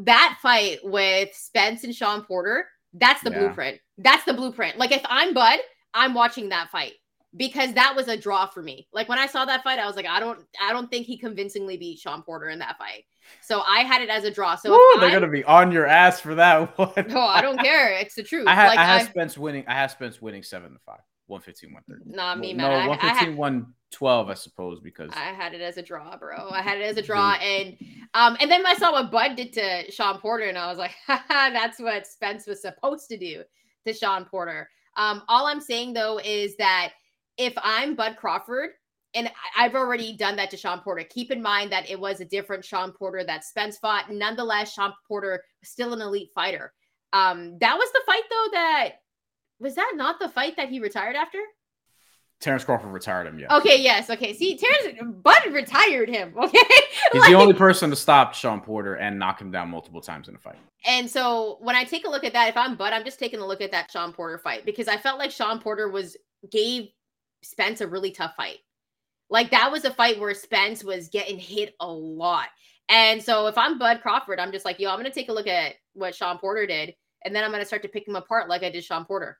That 0.00 0.38
fight 0.42 0.78
with 0.82 1.34
Spence 1.34 1.84
and 1.84 1.94
Shawn 1.94 2.24
Porter, 2.24 2.66
that's 2.94 3.22
the 3.22 3.30
Yeah. 3.30 3.38
blueprint. 3.40 3.80
That's 3.98 4.24
the 4.24 4.34
blueprint. 4.34 4.78
Like 4.78 4.92
if 4.92 5.02
I'm 5.06 5.34
Bud, 5.34 5.58
I'm 5.94 6.14
watching 6.14 6.48
that 6.50 6.70
fight 6.70 6.92
because 7.36 7.72
that 7.74 7.94
was 7.96 8.08
a 8.08 8.16
draw 8.16 8.46
for 8.46 8.62
me. 8.62 8.88
Like 8.92 9.08
when 9.08 9.18
I 9.18 9.26
saw 9.26 9.44
that 9.44 9.62
fight, 9.64 9.78
I 9.78 9.86
was 9.86 9.96
like, 9.96 10.06
I 10.06 10.20
don't, 10.20 10.38
I 10.60 10.72
don't 10.72 10.90
think 10.90 11.06
he 11.06 11.16
convincingly 11.18 11.76
beat 11.76 11.98
Shawn 11.98 12.22
Porter 12.22 12.48
in 12.48 12.58
that 12.60 12.78
fight. 12.78 13.04
So 13.40 13.62
I 13.66 13.80
had 13.80 14.02
it 14.02 14.08
as 14.08 14.24
a 14.24 14.30
draw. 14.30 14.56
So 14.56 14.74
if 14.74 15.00
they're 15.00 15.10
I'm- 15.10 15.20
gonna 15.20 15.30
be 15.32 15.44
on 15.44 15.70
your 15.72 15.86
ass 15.86 16.20
for 16.20 16.34
that 16.34 16.76
one. 16.78 16.92
no, 17.08 17.20
I 17.20 17.40
don't 17.40 17.58
care. 17.58 17.92
It's 17.94 18.14
the 18.14 18.22
truth. 18.22 18.46
I 18.48 18.54
had 18.54 18.68
like 18.68 18.78
I 18.78 18.84
had 18.84 19.02
I, 19.02 19.04
Spence 19.04 19.38
winning. 19.38 19.64
I 19.68 19.74
have 19.74 19.90
Spence 19.90 20.20
winning 20.20 20.42
seven 20.42 20.72
to 20.72 20.78
five. 20.84 21.00
115, 21.32 21.72
130. 21.72 22.16
Nah, 22.16 22.34
me, 22.36 22.52
man. 22.54 22.70
No, 22.70 22.76
I- 22.76 22.84
I 22.84 22.86
115, 22.88 23.28
had- 23.30 23.36
112, 23.36 24.28
I 24.30 24.34
suppose, 24.34 24.80
because 24.80 25.10
I 25.14 25.32
had 25.32 25.54
it 25.54 25.60
as 25.60 25.76
a 25.78 25.82
draw, 25.82 26.16
bro. 26.16 26.48
I 26.50 26.62
had 26.68 26.78
it 26.78 26.84
as 26.84 26.96
a 26.96 27.02
draw, 27.02 27.32
and 27.32 27.76
um, 28.14 28.36
and 28.40 28.50
then 28.50 28.64
I 28.66 28.74
saw 28.74 28.92
what 28.92 29.10
Bud 29.10 29.36
did 29.36 29.52
to 29.54 29.90
Shawn 29.90 30.18
Porter, 30.20 30.44
and 30.44 30.58
I 30.58 30.68
was 30.68 30.78
like, 30.78 30.94
Haha, 31.06 31.50
that's 31.50 31.80
what 31.80 32.06
Spence 32.06 32.46
was 32.46 32.60
supposed 32.62 33.08
to 33.08 33.16
do 33.18 33.42
to 33.86 33.92
Shawn 33.92 34.24
Porter. 34.26 34.68
Um, 34.96 35.22
all 35.28 35.46
I'm 35.46 35.60
saying 35.60 35.94
though 35.94 36.20
is 36.22 36.54
that 36.56 36.92
if 37.38 37.54
I'm 37.56 37.94
Bud 37.96 38.16
Crawford, 38.18 38.70
and 39.14 39.28
I- 39.28 39.64
I've 39.64 39.74
already 39.74 40.16
done 40.16 40.36
that 40.36 40.50
to 40.50 40.56
Shawn 40.56 40.80
Porter, 40.80 41.04
keep 41.08 41.30
in 41.30 41.40
mind 41.42 41.72
that 41.72 41.88
it 41.90 41.98
was 41.98 42.20
a 42.20 42.24
different 42.26 42.64
Shawn 42.64 42.92
Porter 42.92 43.24
that 43.24 43.44
Spence 43.44 43.78
fought. 43.78 44.10
Nonetheless, 44.10 44.72
Shawn 44.74 44.92
Porter 45.08 45.42
was 45.60 45.70
still 45.70 45.92
an 45.94 46.00
elite 46.02 46.30
fighter. 46.34 46.72
Um, 47.14 47.58
that 47.58 47.76
was 47.76 47.90
the 47.92 48.00
fight 48.06 48.22
though 48.30 48.46
that 48.52 48.88
was 49.62 49.74
that 49.76 49.92
not 49.94 50.18
the 50.18 50.28
fight 50.28 50.56
that 50.56 50.68
he 50.68 50.80
retired 50.80 51.16
after? 51.16 51.38
Terence 52.40 52.64
Crawford 52.64 52.90
retired 52.92 53.28
him. 53.28 53.38
Yeah, 53.38 53.56
Okay, 53.56 53.80
yes, 53.80 54.10
okay. 54.10 54.32
See, 54.32 54.58
Terence 54.58 54.98
Bud 55.22 55.52
retired 55.52 56.08
him. 56.08 56.34
Okay, 56.42 56.58
he's 57.12 57.20
Like- 57.22 57.30
the 57.30 57.36
only 57.36 57.54
person 57.54 57.88
to 57.90 57.96
stop 57.96 58.34
Shawn 58.34 58.60
Porter 58.60 58.94
and 58.96 59.16
knock 59.18 59.40
him 59.40 59.52
down 59.52 59.68
multiple 59.70 60.00
times 60.00 60.28
in 60.28 60.34
a 60.34 60.38
fight. 60.38 60.58
And 60.84 61.08
so 61.08 61.58
when 61.60 61.76
I 61.76 61.84
take 61.84 62.04
a 62.04 62.10
look 62.10 62.24
at 62.24 62.32
that, 62.32 62.48
if 62.48 62.56
I'm 62.56 62.74
Bud, 62.76 62.92
I'm 62.92 63.04
just 63.04 63.20
taking 63.20 63.38
a 63.38 63.46
look 63.46 63.60
at 63.60 63.70
that 63.70 63.90
Shawn 63.92 64.12
Porter 64.12 64.38
fight 64.38 64.64
because 64.66 64.88
I 64.88 64.96
felt 64.96 65.20
like 65.20 65.30
Shawn 65.30 65.60
Porter 65.60 65.88
was 65.88 66.16
gave 66.50 66.88
Spence 67.44 67.80
a 67.80 67.86
really 67.86 68.10
tough 68.10 68.34
fight. 68.36 68.58
Like 69.30 69.52
that 69.52 69.70
was 69.70 69.84
a 69.84 69.92
fight 69.92 70.18
where 70.18 70.34
Spence 70.34 70.82
was 70.82 71.08
getting 71.08 71.38
hit 71.38 71.74
a 71.78 71.86
lot. 71.86 72.48
And 72.88 73.22
so 73.22 73.46
if 73.46 73.56
I'm 73.56 73.78
Bud 73.78 74.00
Crawford, 74.02 74.40
I'm 74.40 74.50
just 74.52 74.64
like, 74.64 74.80
yo, 74.80 74.90
I'm 74.90 74.96
gonna 74.98 75.10
take 75.10 75.28
a 75.28 75.32
look 75.32 75.46
at 75.46 75.74
what 75.94 76.14
Shawn 76.16 76.38
Porter 76.38 76.66
did, 76.66 76.94
and 77.24 77.34
then 77.34 77.44
I'm 77.44 77.52
gonna 77.52 77.64
start 77.64 77.82
to 77.82 77.88
pick 77.88 78.06
him 78.08 78.16
apart 78.16 78.48
like 78.48 78.64
I 78.64 78.70
did 78.70 78.82
Shawn 78.84 79.04
Porter. 79.04 79.38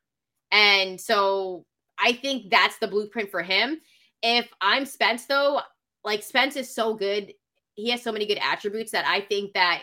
And 0.52 1.00
so 1.00 1.64
I 1.98 2.12
think 2.12 2.50
that's 2.50 2.78
the 2.78 2.88
blueprint 2.88 3.30
for 3.30 3.42
him. 3.42 3.80
If 4.22 4.48
I'm 4.60 4.84
Spence, 4.84 5.26
though, 5.26 5.60
like 6.04 6.22
Spence 6.22 6.56
is 6.56 6.72
so 6.72 6.94
good, 6.94 7.32
he 7.74 7.90
has 7.90 8.02
so 8.02 8.12
many 8.12 8.26
good 8.26 8.38
attributes 8.38 8.92
that 8.92 9.06
I 9.06 9.22
think 9.22 9.54
that 9.54 9.82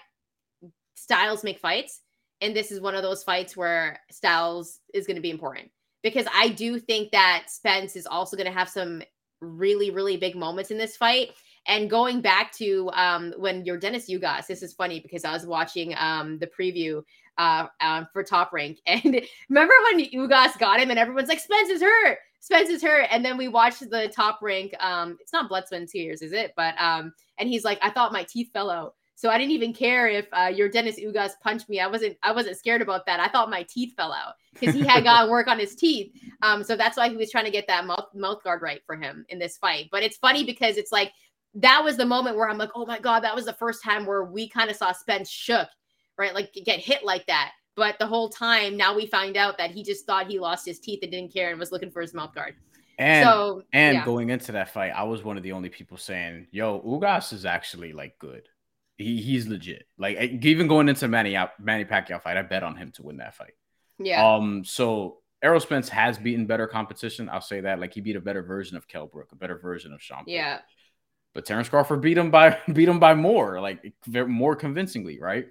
styles 0.96 1.44
make 1.44 1.60
fights. 1.60 2.02
And 2.42 2.56
this 2.56 2.72
is 2.72 2.80
one 2.80 2.96
of 2.96 3.02
those 3.02 3.24
fights 3.24 3.58
where 3.58 4.00
styles 4.12 4.80
is 4.94 5.06
going 5.06 5.16
to 5.16 5.22
be 5.22 5.32
important 5.32 5.72
because 6.04 6.26
I 6.34 6.50
do 6.50 6.80
think 6.80 7.12
that 7.12 7.46
Spence 7.48 7.96
is 7.96 8.06
also 8.06 8.38
going 8.38 8.48
to 8.48 8.58
have 8.58 8.70
some 8.70 9.02
really, 9.42 9.90
really 9.92 10.18
big 10.18 10.36
moments 10.36 10.72
in 10.72 10.78
this 10.78 10.96
fight. 10.96 11.32
And 11.70 11.88
going 11.88 12.20
back 12.20 12.52
to 12.54 12.90
um, 12.94 13.32
when 13.38 13.64
Yordenis 13.64 14.10
Ugas, 14.10 14.48
this 14.48 14.64
is 14.64 14.74
funny 14.74 15.00
because 15.00 15.24
I 15.24 15.32
was 15.32 15.46
watching 15.46 15.94
um, 15.98 16.40
the 16.40 16.48
preview 16.48 17.04
uh, 17.38 17.68
um, 17.80 18.08
for 18.12 18.24
Top 18.24 18.52
Rank. 18.52 18.80
And 18.88 19.22
remember 19.50 19.74
when 19.92 20.04
Ugas 20.06 20.58
got 20.58 20.80
him 20.80 20.90
and 20.90 20.98
everyone's 20.98 21.30
like, 21.30 21.40
Spence 21.40 21.70
is 21.70 21.82
hurt. 21.82 22.18
Spence 22.40 22.70
is 22.70 22.82
hurt. 22.82 23.08
And 23.12 23.24
then 23.24 23.38
we 23.38 23.48
watched 23.48 23.88
the 23.88 24.12
Top 24.14 24.40
Rank. 24.42 24.74
Um, 24.80 25.18
it's 25.22 25.32
not 25.32 25.48
Blood, 25.48 25.68
Sweat, 25.68 25.88
Tears, 25.88 26.24
is 26.24 26.34
it? 26.34 26.54
But 26.58 26.74
um, 26.82 27.14
and 27.38 27.48
he's 27.48 27.64
like, 27.64 27.78
I 27.84 27.92
thought 27.92 28.12
my 28.12 28.24
teeth 28.24 28.50
fell 28.52 28.72
out. 28.72 28.96
So 29.20 29.30
I 29.30 29.38
didn't 29.38 29.52
even 29.52 29.74
care 29.74 30.08
if 30.08 30.28
uh, 30.32 30.48
Yordenis 30.48 30.98
Ugas 31.06 31.32
punched 31.44 31.68
me. 31.68 31.82
I 31.82 31.88
wasn't. 31.88 32.18
I 32.24 32.32
wasn't 32.32 32.58
scared 32.58 32.82
about 32.82 33.06
that. 33.06 33.20
I 33.20 33.28
thought 33.28 33.50
my 33.50 33.64
teeth 33.64 33.94
fell 33.98 34.14
out 34.14 34.36
because 34.54 34.74
he 34.74 34.80
had 34.88 35.04
got 35.04 35.30
work 35.30 35.48
on 35.48 35.60
his 35.60 35.76
teeth. 35.76 36.14
Um, 36.42 36.64
so 36.64 36.78
that's 36.78 36.96
why 36.96 37.10
he 37.10 37.18
was 37.18 37.30
trying 37.30 37.44
to 37.44 37.52
get 37.52 37.68
that 37.68 37.86
mouth 37.86 38.08
mouth 38.16 38.42
guard 38.46 38.62
right 38.62 38.82
for 38.86 38.96
him 38.96 39.26
in 39.28 39.38
this 39.38 39.58
fight. 39.58 39.90
But 39.92 40.04
it's 40.04 40.16
funny 40.16 40.46
because 40.46 40.78
it's 40.78 40.94
like 40.94 41.12
that 41.56 41.84
was 41.84 41.98
the 41.98 42.06
moment 42.06 42.36
where 42.36 42.50
I'm 42.50 42.58
like, 42.58 42.72
oh 42.76 42.86
my 42.86 43.00
god, 43.00 43.22
that 43.22 43.36
was 43.36 43.46
the 43.46 43.54
first 43.54 43.84
time 43.84 44.06
where 44.06 44.24
we 44.24 44.48
kind 44.48 44.70
of 44.70 44.76
saw 44.76 44.92
Spence 44.92 45.30
shook, 45.30 45.68
right? 46.18 46.34
Like 46.34 46.54
get 46.54 46.80
hit 46.80 47.04
like 47.04 47.26
that. 47.28 47.52
But 47.76 47.98
the 47.98 48.08
whole 48.08 48.30
time, 48.30 48.76
now 48.76 48.94
we 48.94 49.06
find 49.06 49.38
out 49.38 49.58
that 49.58 49.72
he 49.72 49.84
just 49.84 50.06
thought 50.06 50.28
he 50.28 50.38
lost 50.38 50.66
his 50.66 50.80
teeth 50.80 51.00
and 51.02 51.12
didn't 51.12 51.34
care 51.34 51.50
and 51.50 51.60
was 51.60 51.72
looking 51.72 51.92
for 51.92 52.02
his 52.02 52.14
mouth 52.14 52.34
guard. 52.36 52.56
And 52.98 53.26
so 53.26 53.64
and 53.72 53.96
yeah. 53.96 54.06
going 54.06 54.30
into 54.30 54.52
that 54.52 54.74
fight, 54.74 54.92
I 54.94 55.04
was 55.04 55.24
one 55.24 55.38
of 55.38 55.44
the 55.44 55.54
only 55.54 55.70
people 55.70 55.96
saying, 55.96 56.48
"Yo, 56.52 56.82
Ugas 56.82 57.32
is 57.32 57.46
actually 57.46 57.94
like 57.94 58.20
good. 58.20 58.44
He 58.98 59.22
he's 59.22 59.48
legit. 59.48 59.88
Like 59.98 60.18
eh, 60.18 60.38
even 60.42 60.68
going 60.68 60.90
into 60.90 61.08
Manny 61.08 61.36
out 61.38 61.52
Manny 61.60 61.86
Pacquiao 61.86 62.22
fight, 62.22 62.36
I 62.36 62.42
bet 62.42 62.64
on 62.64 62.76
him 62.76 62.92
to 62.94 63.04
win 63.04 63.18
that 63.18 63.36
fight. 63.36 63.54
yeah, 63.98 64.36
Um, 64.36 64.66
so 64.66 65.20
Errol 65.42 65.62
Spence 65.62 65.88
has 65.88 66.18
beaten 66.18 66.46
better 66.46 66.68
competition. 66.68 67.30
I'll 67.30 67.40
say 67.40 67.62
that. 67.62 67.80
Like 67.80 67.94
he 67.94 68.02
beat 68.02 68.18
a 68.18 68.22
better 68.22 68.44
version 68.44 68.76
of 68.76 68.90
Kell 68.90 69.08
Brook, 69.08 69.30
a 69.32 69.36
better 69.38 69.58
version 69.58 69.94
of 69.94 70.02
Shawn. 70.02 70.26
Yeah, 70.28 70.60
But 71.34 71.46
Terence 71.46 71.70
Crawford 71.70 72.02
beat 72.02 72.18
him 72.18 72.32
by 72.32 72.58
beat 72.74 72.90
him 72.90 73.00
by 73.00 73.14
more, 73.14 73.60
like 73.62 73.94
more 74.08 74.56
convincingly, 74.56 75.20
right? 75.20 75.48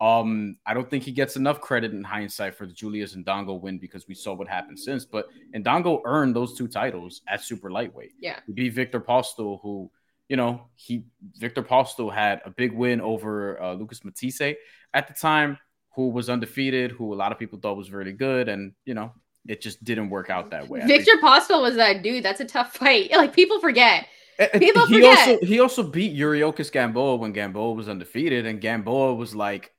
Um, 0.00 0.56
I 0.66 0.74
don't 0.74 0.90
think 0.90 1.04
he 1.04 1.12
gets 1.12 1.36
enough 1.36 1.60
credit 1.60 1.92
in 1.92 2.02
hindsight 2.02 2.56
for 2.56 2.66
the 2.66 2.72
Julius 2.72 3.14
Indongo 3.14 3.60
win 3.60 3.78
because 3.78 4.08
we 4.08 4.14
saw 4.14 4.34
what 4.34 4.48
happened 4.48 4.78
since. 4.78 5.04
But 5.04 5.26
and 5.54 5.64
Dongo 5.64 6.00
earned 6.04 6.34
those 6.34 6.56
two 6.58 6.66
titles 6.66 7.22
at 7.28 7.40
super 7.40 7.70
lightweight. 7.70 8.12
Yeah. 8.18 8.40
He 8.46 8.52
beat 8.52 8.70
Viktor 8.70 9.00
Postol, 9.00 9.60
who, 9.62 9.92
you 10.28 10.36
know, 10.36 10.66
he 10.74 11.04
Viktor 11.38 11.62
Postol 11.62 12.12
had 12.12 12.42
a 12.44 12.50
big 12.50 12.72
win 12.72 13.00
over 13.00 13.62
uh, 13.62 13.74
Lucas 13.74 14.04
Matthysse 14.04 14.56
at 14.92 15.06
the 15.06 15.14
time, 15.14 15.56
who 15.94 16.08
was 16.08 16.28
undefeated, 16.28 16.90
who 16.90 17.14
a 17.14 17.16
lot 17.16 17.30
of 17.30 17.38
people 17.38 17.60
thought 17.60 17.76
was 17.76 17.92
really 17.92 18.12
good, 18.12 18.48
and 18.48 18.72
you 18.84 18.94
know, 18.94 19.12
it 19.46 19.60
just 19.60 19.84
didn't 19.84 20.10
work 20.10 20.30
out 20.30 20.50
that 20.50 20.68
way. 20.68 20.80
I 20.82 20.86
think- 20.86 21.04
Viktor 21.04 21.20
Postol 21.24 21.62
was 21.62 21.76
that 21.76 22.02
dude. 22.02 22.24
That's 22.24 22.40
a 22.40 22.44
tough 22.44 22.74
fight. 22.74 23.10
Like 23.16 23.32
people 23.34 23.60
forget. 23.60 24.06
People 24.58 24.86
he 24.86 24.94
forget. 24.94 25.28
also 25.28 25.46
he 25.46 25.60
also 25.60 25.82
beat 25.82 26.16
Yuriorkis 26.16 26.70
Gamboa 26.72 27.16
when 27.16 27.32
Gamboa 27.32 27.72
was 27.74 27.88
undefeated, 27.88 28.46
and 28.46 28.60
Gamboa 28.60 29.14
was 29.14 29.34
like 29.34 29.72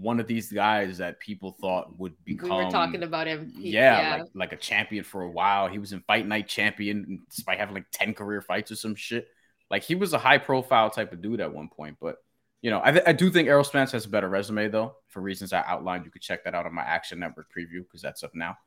one 0.00 0.20
of 0.20 0.26
these 0.26 0.52
guys 0.52 0.98
that 0.98 1.18
people 1.18 1.56
thought 1.60 1.98
would 1.98 2.14
become. 2.24 2.48
we 2.50 2.64
were 2.64 2.70
talking 2.70 3.02
about 3.02 3.26
him. 3.26 3.50
He- 3.50 3.70
yeah, 3.70 4.18
like 4.18 4.28
like 4.34 4.52
a 4.52 4.56
champion 4.56 5.04
for 5.04 5.22
a 5.22 5.30
while. 5.30 5.68
He 5.68 5.78
was 5.78 5.92
in 5.92 6.00
Fight 6.02 6.26
Night 6.26 6.48
champion 6.48 7.22
despite 7.30 7.58
having 7.58 7.74
like 7.74 7.86
ten 7.92 8.14
career 8.14 8.40
fights 8.40 8.70
or 8.70 8.76
some 8.76 8.94
shit. 8.94 9.28
Like 9.70 9.82
he 9.82 9.94
was 9.94 10.12
a 10.12 10.18
high 10.18 10.38
profile 10.38 10.90
type 10.90 11.12
of 11.12 11.22
dude 11.22 11.40
at 11.40 11.52
one 11.52 11.68
point, 11.68 11.96
but 12.00 12.16
you 12.62 12.70
know, 12.70 12.80
I, 12.84 12.90
th- 12.92 13.04
I 13.06 13.12
do 13.12 13.30
think 13.30 13.48
Errol 13.48 13.64
Spence 13.64 13.92
has 13.92 14.04
a 14.04 14.08
better 14.08 14.28
resume 14.28 14.68
though, 14.68 14.96
for 15.08 15.20
reasons 15.20 15.52
I 15.52 15.62
outlined. 15.66 16.04
You 16.04 16.10
could 16.10 16.20
check 16.22 16.44
that 16.44 16.54
out 16.54 16.66
on 16.66 16.74
my 16.74 16.82
Action 16.82 17.18
Network 17.18 17.46
preview 17.56 17.82
because 17.84 18.02
that's 18.02 18.22
up 18.22 18.34
now. 18.34 18.58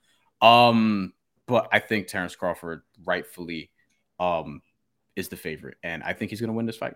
Um, 0.41 1.13
but 1.45 1.69
I 1.71 1.79
think 1.79 2.07
Terence 2.07 2.35
Crawford 2.35 2.81
rightfully 3.05 3.69
um 4.19 4.61
is 5.15 5.27
the 5.29 5.37
favorite, 5.37 5.77
and 5.83 6.03
I 6.03 6.13
think 6.13 6.29
he's 6.29 6.41
gonna 6.41 6.53
win 6.53 6.65
this 6.65 6.77
fight. 6.77 6.95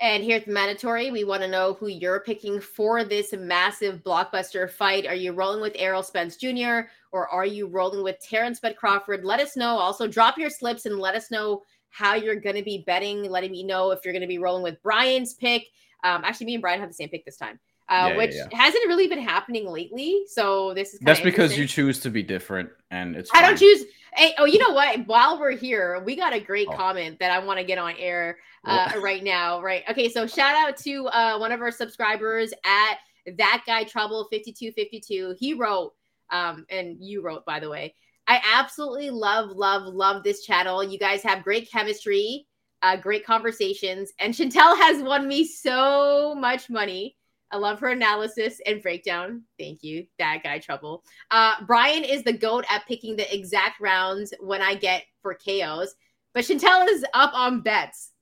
And 0.00 0.22
here 0.22 0.36
at 0.36 0.46
the 0.46 0.52
mandatory, 0.52 1.10
we 1.10 1.24
want 1.24 1.42
to 1.42 1.48
know 1.48 1.74
who 1.74 1.88
you're 1.88 2.20
picking 2.20 2.60
for 2.60 3.02
this 3.02 3.32
massive 3.32 4.04
blockbuster 4.04 4.70
fight. 4.70 5.08
Are 5.08 5.14
you 5.14 5.32
rolling 5.32 5.60
with 5.60 5.72
Errol 5.74 6.04
Spence 6.04 6.36
Jr. 6.36 6.82
or 7.10 7.26
are 7.28 7.44
you 7.44 7.66
rolling 7.66 8.04
with 8.04 8.20
Terence 8.20 8.60
Bud 8.60 8.76
Crawford? 8.76 9.24
Let 9.24 9.40
us 9.40 9.56
know. 9.56 9.76
Also, 9.76 10.06
drop 10.06 10.38
your 10.38 10.50
slips 10.50 10.86
and 10.86 11.00
let 11.00 11.16
us 11.16 11.32
know 11.32 11.62
how 11.90 12.14
you're 12.14 12.36
going 12.36 12.54
to 12.54 12.62
be 12.62 12.84
betting. 12.86 13.28
Letting 13.28 13.50
me 13.50 13.64
know 13.64 13.90
if 13.90 14.04
you're 14.04 14.12
going 14.12 14.22
to 14.22 14.28
be 14.28 14.38
rolling 14.38 14.62
with 14.62 14.80
Bryan's 14.84 15.34
pick. 15.34 15.66
Um, 16.04 16.22
actually, 16.24 16.46
me 16.46 16.54
and 16.54 16.62
Bryan 16.62 16.78
have 16.78 16.90
the 16.90 16.94
same 16.94 17.08
pick 17.08 17.24
this 17.24 17.36
time, 17.36 17.58
uh, 17.88 17.94
Yeah, 17.94 18.08
yeah, 18.08 18.16
which 18.16 18.34
yeah. 18.34 18.48
hasn't 18.52 18.86
really 18.86 19.08
been 19.08 19.20
happening 19.22 19.68
lately. 19.68 20.24
So 20.26 20.74
this 20.74 20.94
is 20.94 21.00
That's 21.00 21.20
because 21.20 21.56
you 21.56 21.66
choose 21.66 22.00
to 22.00 22.10
be 22.10 22.22
different, 22.22 22.70
and 22.90 23.16
it's. 23.16 23.30
I 23.32 23.42
don't 23.42 23.56
choose. 23.58 23.84
Hey, 24.14 24.34
oh, 24.38 24.46
you 24.46 24.58
know 24.58 24.74
what? 24.74 25.06
While 25.06 25.38
we're 25.38 25.56
here, 25.56 26.02
we 26.04 26.16
got 26.16 26.32
a 26.32 26.40
great 26.40 26.66
Oh. 26.70 26.76
comment 26.76 27.18
that 27.20 27.30
I 27.30 27.38
want 27.44 27.58
to 27.58 27.64
get 27.64 27.78
on 27.78 27.94
air 27.98 28.38
uh, 28.64 28.92
right 29.00 29.22
now. 29.22 29.60
Right. 29.62 29.84
Okay. 29.88 30.08
So 30.08 30.26
shout 30.26 30.54
out 30.56 30.76
to 30.78 31.06
uh, 31.08 31.38
one 31.38 31.52
of 31.52 31.60
our 31.60 31.70
subscribers 31.70 32.52
at 32.64 32.96
that 33.36 33.62
guy 33.66 33.84
trouble 33.84 34.26
5252. 34.32 35.36
He 35.38 35.54
wrote, 35.54 35.92
um, 36.30 36.66
and 36.70 36.96
you 37.00 37.22
wrote, 37.22 37.44
by 37.44 37.60
the 37.60 37.68
way, 37.70 37.94
I 38.26 38.40
absolutely 38.54 39.10
love, 39.10 39.50
love, 39.50 39.84
love 39.94 40.22
this 40.22 40.44
channel. 40.44 40.82
You 40.82 40.98
guys 40.98 41.22
have 41.22 41.44
great 41.44 41.70
chemistry, 41.70 42.46
uh, 42.82 42.96
great 42.96 43.24
conversations, 43.24 44.12
and 44.18 44.34
Shantelle 44.34 44.76
has 44.78 45.02
won 45.02 45.28
me 45.28 45.46
so 45.46 46.34
much 46.34 46.68
money. 46.70 47.16
I 47.50 47.56
love 47.56 47.80
her 47.80 47.88
analysis 47.88 48.60
and 48.66 48.82
breakdown. 48.82 49.42
Thank 49.58 49.82
you, 49.82 50.06
that 50.18 50.42
guy 50.42 50.58
trouble. 50.58 51.04
Uh, 51.30 51.64
Bryan 51.64 52.04
is 52.04 52.22
the 52.22 52.32
goat 52.32 52.64
at 52.70 52.86
picking 52.86 53.16
the 53.16 53.34
exact 53.34 53.80
rounds 53.80 54.34
when 54.40 54.60
I 54.60 54.74
get 54.74 55.04
for 55.22 55.34
KOs, 55.34 55.94
but 56.34 56.44
Shantelle 56.44 56.88
is 56.88 57.04
up 57.14 57.32
on 57.34 57.62
bets. 57.62 58.12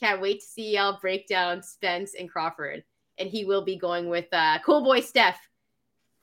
Can't 0.00 0.20
wait 0.20 0.40
to 0.40 0.46
see 0.46 0.74
y'all 0.74 0.98
break 1.00 1.28
down 1.28 1.62
Spence 1.62 2.14
and 2.18 2.28
Crawford, 2.28 2.82
and 3.18 3.28
he 3.28 3.44
will 3.44 3.64
be 3.64 3.76
going 3.76 4.08
with 4.08 4.26
uh, 4.32 4.58
Cool 4.64 4.82
Boy 4.82 5.00
Steph 5.00 5.38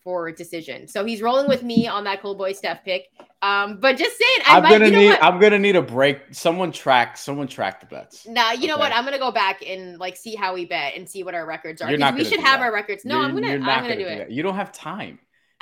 for 0.10 0.32
decision. 0.32 0.88
So 0.88 1.06
he's 1.06 1.22
rolling 1.22 1.48
with 1.48 1.62
me 1.62 1.88
on 1.88 2.04
that 2.06 2.20
Cool 2.20 2.34
Boy 2.34 2.52
Steph 2.54 2.84
pick. 2.84 3.04
Um, 3.44 3.78
but 3.80 3.96
just 3.96 4.18
saying, 4.18 4.40
I 4.48 4.58
I'm 4.58 4.64
might. 4.64 4.70
gonna 4.72 4.86
You 4.86 4.92
know 4.92 4.98
need. 5.02 5.10
what? 5.10 5.24
I'm 5.24 5.40
gonna 5.40 5.60
need 5.60 5.76
a 5.76 5.84
break. 5.84 6.22
Someone 6.32 6.72
track. 6.72 7.16
Someone 7.16 7.48
track 7.48 7.80
the 7.80 7.86
bets. 7.86 8.26
Nah, 8.28 8.54
you 8.54 8.68
know 8.68 8.78
what? 8.80 8.92
I'm 8.92 9.06
gonna 9.06 9.20
go 9.20 9.32
back 9.32 9.62
and 9.66 10.00
like 10.00 10.18
see 10.18 10.34
how 10.34 10.56
we 10.56 10.66
bet 10.66 10.96
and 10.96 11.08
see 11.08 11.22
what 11.24 11.36
our 11.36 11.46
records 11.46 11.80
are. 11.84 11.90
You're 11.92 12.00
'cause 12.00 12.12
not 12.12 12.16
we 12.16 12.24
should 12.26 12.40
have 12.40 12.60
that. 12.60 12.66
our 12.66 12.74
records. 12.74 13.06
No, 13.06 13.18
You're- 13.18 13.28
I'm 13.28 13.36
gonna. 13.36 13.54
I'm 13.54 13.60
not 13.62 13.82
gonna 13.84 13.96
do 13.98 14.02
do 14.04 14.08
it. 14.10 14.18
that. 14.18 14.32
You 14.32 14.42
don't 14.42 14.56
have 14.56 14.72
time. 14.72 15.20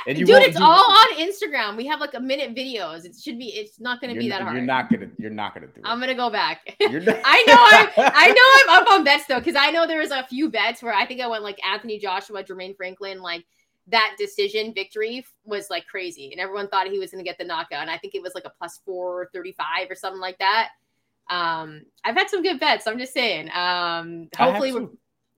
And 0.08 0.18
you 0.18 0.26
Dude, 0.26 0.44
it's 0.44 0.56
all 0.62 0.86
on 0.92 1.08
Instagram. 1.18 1.76
We 1.76 1.88
have 1.88 2.00
like 2.00 2.14
a 2.14 2.20
minute 2.22 2.56
videos. 2.56 3.04
It 3.04 3.16
should 3.22 3.38
be. 3.38 3.48
It's 3.48 3.80
not 3.82 4.00
gonna 4.00 4.14
you're 4.14 4.22
be 4.22 4.30
that 4.30 4.42
hard. 4.44 4.56
You're 4.56 4.64
not 4.64 4.90
gonna. 4.90 5.08
You're 5.18 5.32
not 5.32 5.54
gonna 5.54 5.68
do 5.68 5.82
it. 5.82 5.86
I'm 5.86 6.00
gonna 6.00 6.16
go 6.16 6.30
back. 6.30 6.62
You're 6.80 7.02
not- 7.02 7.20
I 7.26 7.44
know 7.48 8.02
I'm. 8.06 8.12
I 8.16 8.28
know 8.68 8.74
I'm 8.74 8.82
up 8.82 8.90
on 8.92 9.04
bets 9.04 9.26
though, 9.28 9.40
because 9.40 9.56
I 9.58 9.72
know 9.72 9.86
there 9.86 10.00
was 10.00 10.12
a 10.12 10.24
few 10.24 10.50
bets 10.50 10.82
where 10.82 10.94
I 10.94 11.06
think 11.06 11.20
I 11.20 11.28
went 11.28 11.44
like 11.44 11.60
Anthony 11.66 12.00
Joshua, 12.00 12.44
Jermaine 12.44 12.78
Franklin, 12.78 13.22
like 13.22 13.44
that 13.90 14.16
decision 14.18 14.74
victory 14.74 15.26
was 15.46 15.70
like 15.70 15.88
crazy, 15.88 16.32
and 16.32 16.42
everyone 16.42 16.68
thought 16.68 16.88
he 16.88 17.00
was 17.00 17.12
gonna 17.12 17.24
get 17.24 17.38
the 17.38 17.46
knockout, 17.46 17.82
and 17.82 17.90
I 17.92 17.98
think 17.98 18.16
it 18.16 18.22
was 18.22 18.34
like 18.36 18.46
a 18.46 18.52
plus 18.58 18.80
four 18.86 19.30
thirty 19.34 19.54
five 19.54 19.90
or 19.90 19.96
something 19.96 20.22
like 20.22 20.38
that. 20.40 20.70
Um, 21.30 21.82
I've 22.04 22.16
had 22.16 22.30
some 22.30 22.42
good 22.44 22.60
bets. 22.60 22.88
I'm 22.88 23.00
just 23.00 23.14
saying. 23.14 23.48
Um, 23.50 24.30
I 24.38 24.46
hopefully, 24.46 24.72
we're, 24.74 24.88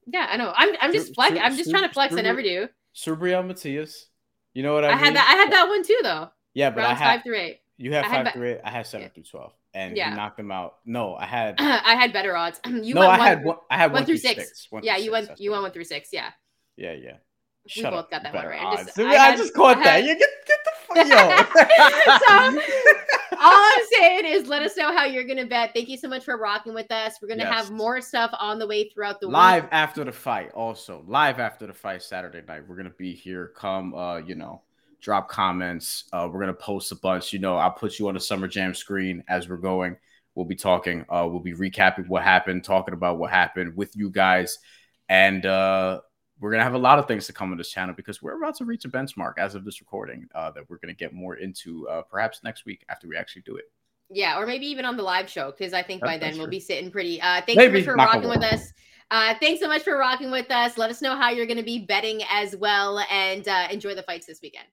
yeah, 0.07 0.27
I 0.29 0.37
know. 0.37 0.53
I'm. 0.55 0.75
I'm 0.81 0.93
just 0.93 1.13
flex. 1.15 1.37
I'm 1.41 1.55
just 1.55 1.69
trying 1.69 1.83
to 1.83 1.93
flex. 1.93 2.13
I 2.15 2.21
never 2.21 2.41
do. 2.41 2.67
Subriel 2.95 3.45
Matias. 3.45 4.07
You 4.53 4.63
know 4.63 4.73
what 4.73 4.83
I, 4.83 4.89
I, 4.89 4.95
mean? 4.95 5.03
had 5.05 5.15
that. 5.15 5.27
I 5.27 5.41
had 5.43 5.51
that 5.53 5.67
one 5.67 5.83
too, 5.83 5.99
though. 6.03 6.29
Yeah, 6.53 6.71
but 6.71 6.81
I 6.83 6.87
Rounds 6.87 6.99
had 6.99 7.15
five 7.15 7.23
through 7.23 7.37
eight. 7.37 7.59
you 7.77 7.93
had 7.93 8.05
I 8.05 8.09
five 8.09 8.25
ba- 8.25 8.31
through 8.33 8.47
eight. 8.49 8.59
I 8.63 8.71
had 8.71 8.87
seven 8.87 9.05
Yeah. 9.07 9.09
through 9.13 9.23
twelve, 9.23 9.53
and 9.73 9.95
Yeah. 9.95 10.13
knocked 10.15 10.37
them 10.37 10.51
out. 10.51 10.77
No, 10.85 11.15
I 11.15 11.25
had. 11.25 11.55
I 11.59 11.95
had 11.95 12.11
better 12.13 12.35
odds. 12.35 12.59
You 12.67 12.93
no, 12.95 13.01
went 13.01 13.13
I 13.13 13.17
one 13.17 13.27
had 13.27 13.43
one. 13.43 13.57
I 13.69 13.77
had 13.77 13.93
one 13.93 14.05
through 14.05 14.17
six. 14.17 14.67
One 14.69 14.83
Yeah, 14.83 14.95
through 14.95 15.03
you 15.05 15.15
six, 15.15 15.27
went. 15.27 15.39
You 15.39 15.51
went 15.51 15.63
one 15.63 15.71
through 15.71 15.83
six. 15.85 16.09
Yeah. 16.11 16.31
Yeah, 16.77 16.93
yeah. 16.93 17.17
We 17.75 17.83
both 17.83 17.93
up. 17.93 18.11
got 18.11 18.23
that 18.23 18.33
one 18.33 18.47
right. 18.47 18.61
I'm 18.61 18.85
just- 18.85 18.99
I 18.99 19.03
I, 19.11 19.15
had- 19.15 19.37
just 19.37 19.53
caught 19.53 19.77
I 19.77 19.83
that. 19.83 20.03
You 20.03 20.17
get 20.17 20.29
get 20.47 20.59
the 20.65 20.71
fuck 20.87 21.07
yo. 21.07 22.59
All 23.41 23.53
I'm 23.53 23.85
saying 23.91 24.25
is 24.25 24.47
let 24.47 24.63
us 24.63 24.75
know 24.75 24.91
how 24.91 25.05
you're 25.05 25.23
gonna 25.23 25.45
bet. 25.45 25.71
Thank 25.73 25.87
you 25.87 25.97
so 25.97 26.07
much 26.09 26.23
for 26.25 26.37
rocking 26.37 26.73
with 26.73 26.91
us. 26.91 27.19
We're 27.21 27.27
gonna 27.29 27.45
have 27.45 27.71
more 27.71 28.01
stuff 28.01 28.31
on 28.39 28.59
the 28.59 28.67
way 28.67 28.89
throughout 28.89 29.19
the 29.21 29.27
live 29.27 29.63
week. 29.63 29.69
after 29.73 30.03
the 30.03 30.11
fight 30.11 30.51
also 30.53 31.03
live 31.07 31.39
after 31.39 31.65
the 31.67 31.73
fight 31.73 32.01
saturday 32.01 32.41
night 32.47 32.63
we're 32.67 32.75
gonna 32.75 32.89
be 32.91 33.13
here 33.13 33.51
come 33.55 33.93
uh 33.93 34.17
you 34.17 34.35
know 34.35 34.61
drop 35.01 35.29
comments 35.29 36.05
uh 36.11 36.27
we're 36.31 36.39
gonna 36.41 36.53
post 36.53 36.91
a 36.91 36.95
bunch 36.95 37.31
you 37.31 37.39
know 37.39 37.55
i'll 37.55 37.71
put 37.71 37.97
you 37.99 38.07
on 38.09 38.13
the 38.15 38.19
summer 38.19 38.47
jam 38.47 38.73
screen 38.73 39.23
as 39.29 39.47
we're 39.47 39.55
going 39.55 39.95
we'll 40.35 40.45
be 40.45 40.55
talking 40.55 41.05
uh 41.09 41.25
we'll 41.29 41.39
be 41.39 41.53
recapping 41.53 42.07
what 42.09 42.21
happened 42.23 42.63
talking 42.63 42.93
about 42.93 43.17
what 43.17 43.29
happened 43.31 43.73
with 43.77 43.95
you 43.95 44.09
guys 44.09 44.57
and 45.07 45.45
uh 45.45 46.01
we're 46.39 46.51
gonna 46.51 46.63
have 46.63 46.73
a 46.73 46.77
lot 46.77 46.99
of 46.99 47.07
things 47.07 47.25
to 47.27 47.33
come 47.33 47.51
on 47.51 47.57
this 47.57 47.69
channel 47.69 47.93
because 47.95 48.21
we're 48.21 48.37
about 48.37 48.55
to 48.55 48.65
reach 48.65 48.85
a 48.85 48.89
benchmark 48.89 49.33
as 49.37 49.55
of 49.55 49.65
this 49.65 49.79
recording 49.81 50.27
uh 50.35 50.49
that 50.51 50.69
we're 50.69 50.77
gonna 50.77 50.93
get 50.93 51.13
more 51.13 51.35
into 51.35 51.87
uh 51.89 52.01
perhaps 52.03 52.41
next 52.43 52.65
week 52.65 52.85
after 52.89 53.07
we 53.07 53.17
actually 53.17 53.41
do 53.43 53.55
it 53.57 53.65
Yeah, 54.09 54.39
or 54.39 54.45
maybe 54.47 54.65
even 54.67 54.85
on 54.85 54.97
the 54.97 55.03
live 55.03 55.29
show 55.29 55.51
because 55.51 55.73
I 55.73 55.83
think 55.83 56.01
That- 56.01 56.07
by 56.07 56.17
then 56.17 56.33
we'll 56.37 56.45
true. 56.45 56.51
be 56.51 56.59
sitting 56.59 56.89
pretty. 56.91 57.21
Uh, 57.21 57.41
thanks 57.45 57.61
so 57.63 57.69
much 57.71 57.83
for 57.85 57.95
rocking 57.95 58.29
with 58.29 58.43
us. 58.43 58.73
Uh, 59.11 59.33
thanks 59.39 59.59
so 59.61 59.67
much 59.67 59.83
for 59.83 59.97
rocking 59.97 60.31
with 60.31 60.49
us. 60.51 60.77
Let 60.77 60.89
us 60.91 61.01
know 61.01 61.15
how 61.15 61.29
you're 61.31 61.45
going 61.47 61.57
to 61.57 61.63
be 61.63 61.79
betting 61.85 62.21
as 62.29 62.55
well, 62.55 62.99
and 63.11 63.47
uh, 63.47 63.67
enjoy 63.71 63.93
the 63.95 64.03
fights 64.03 64.25
this 64.27 64.39
weekend. 64.41 64.67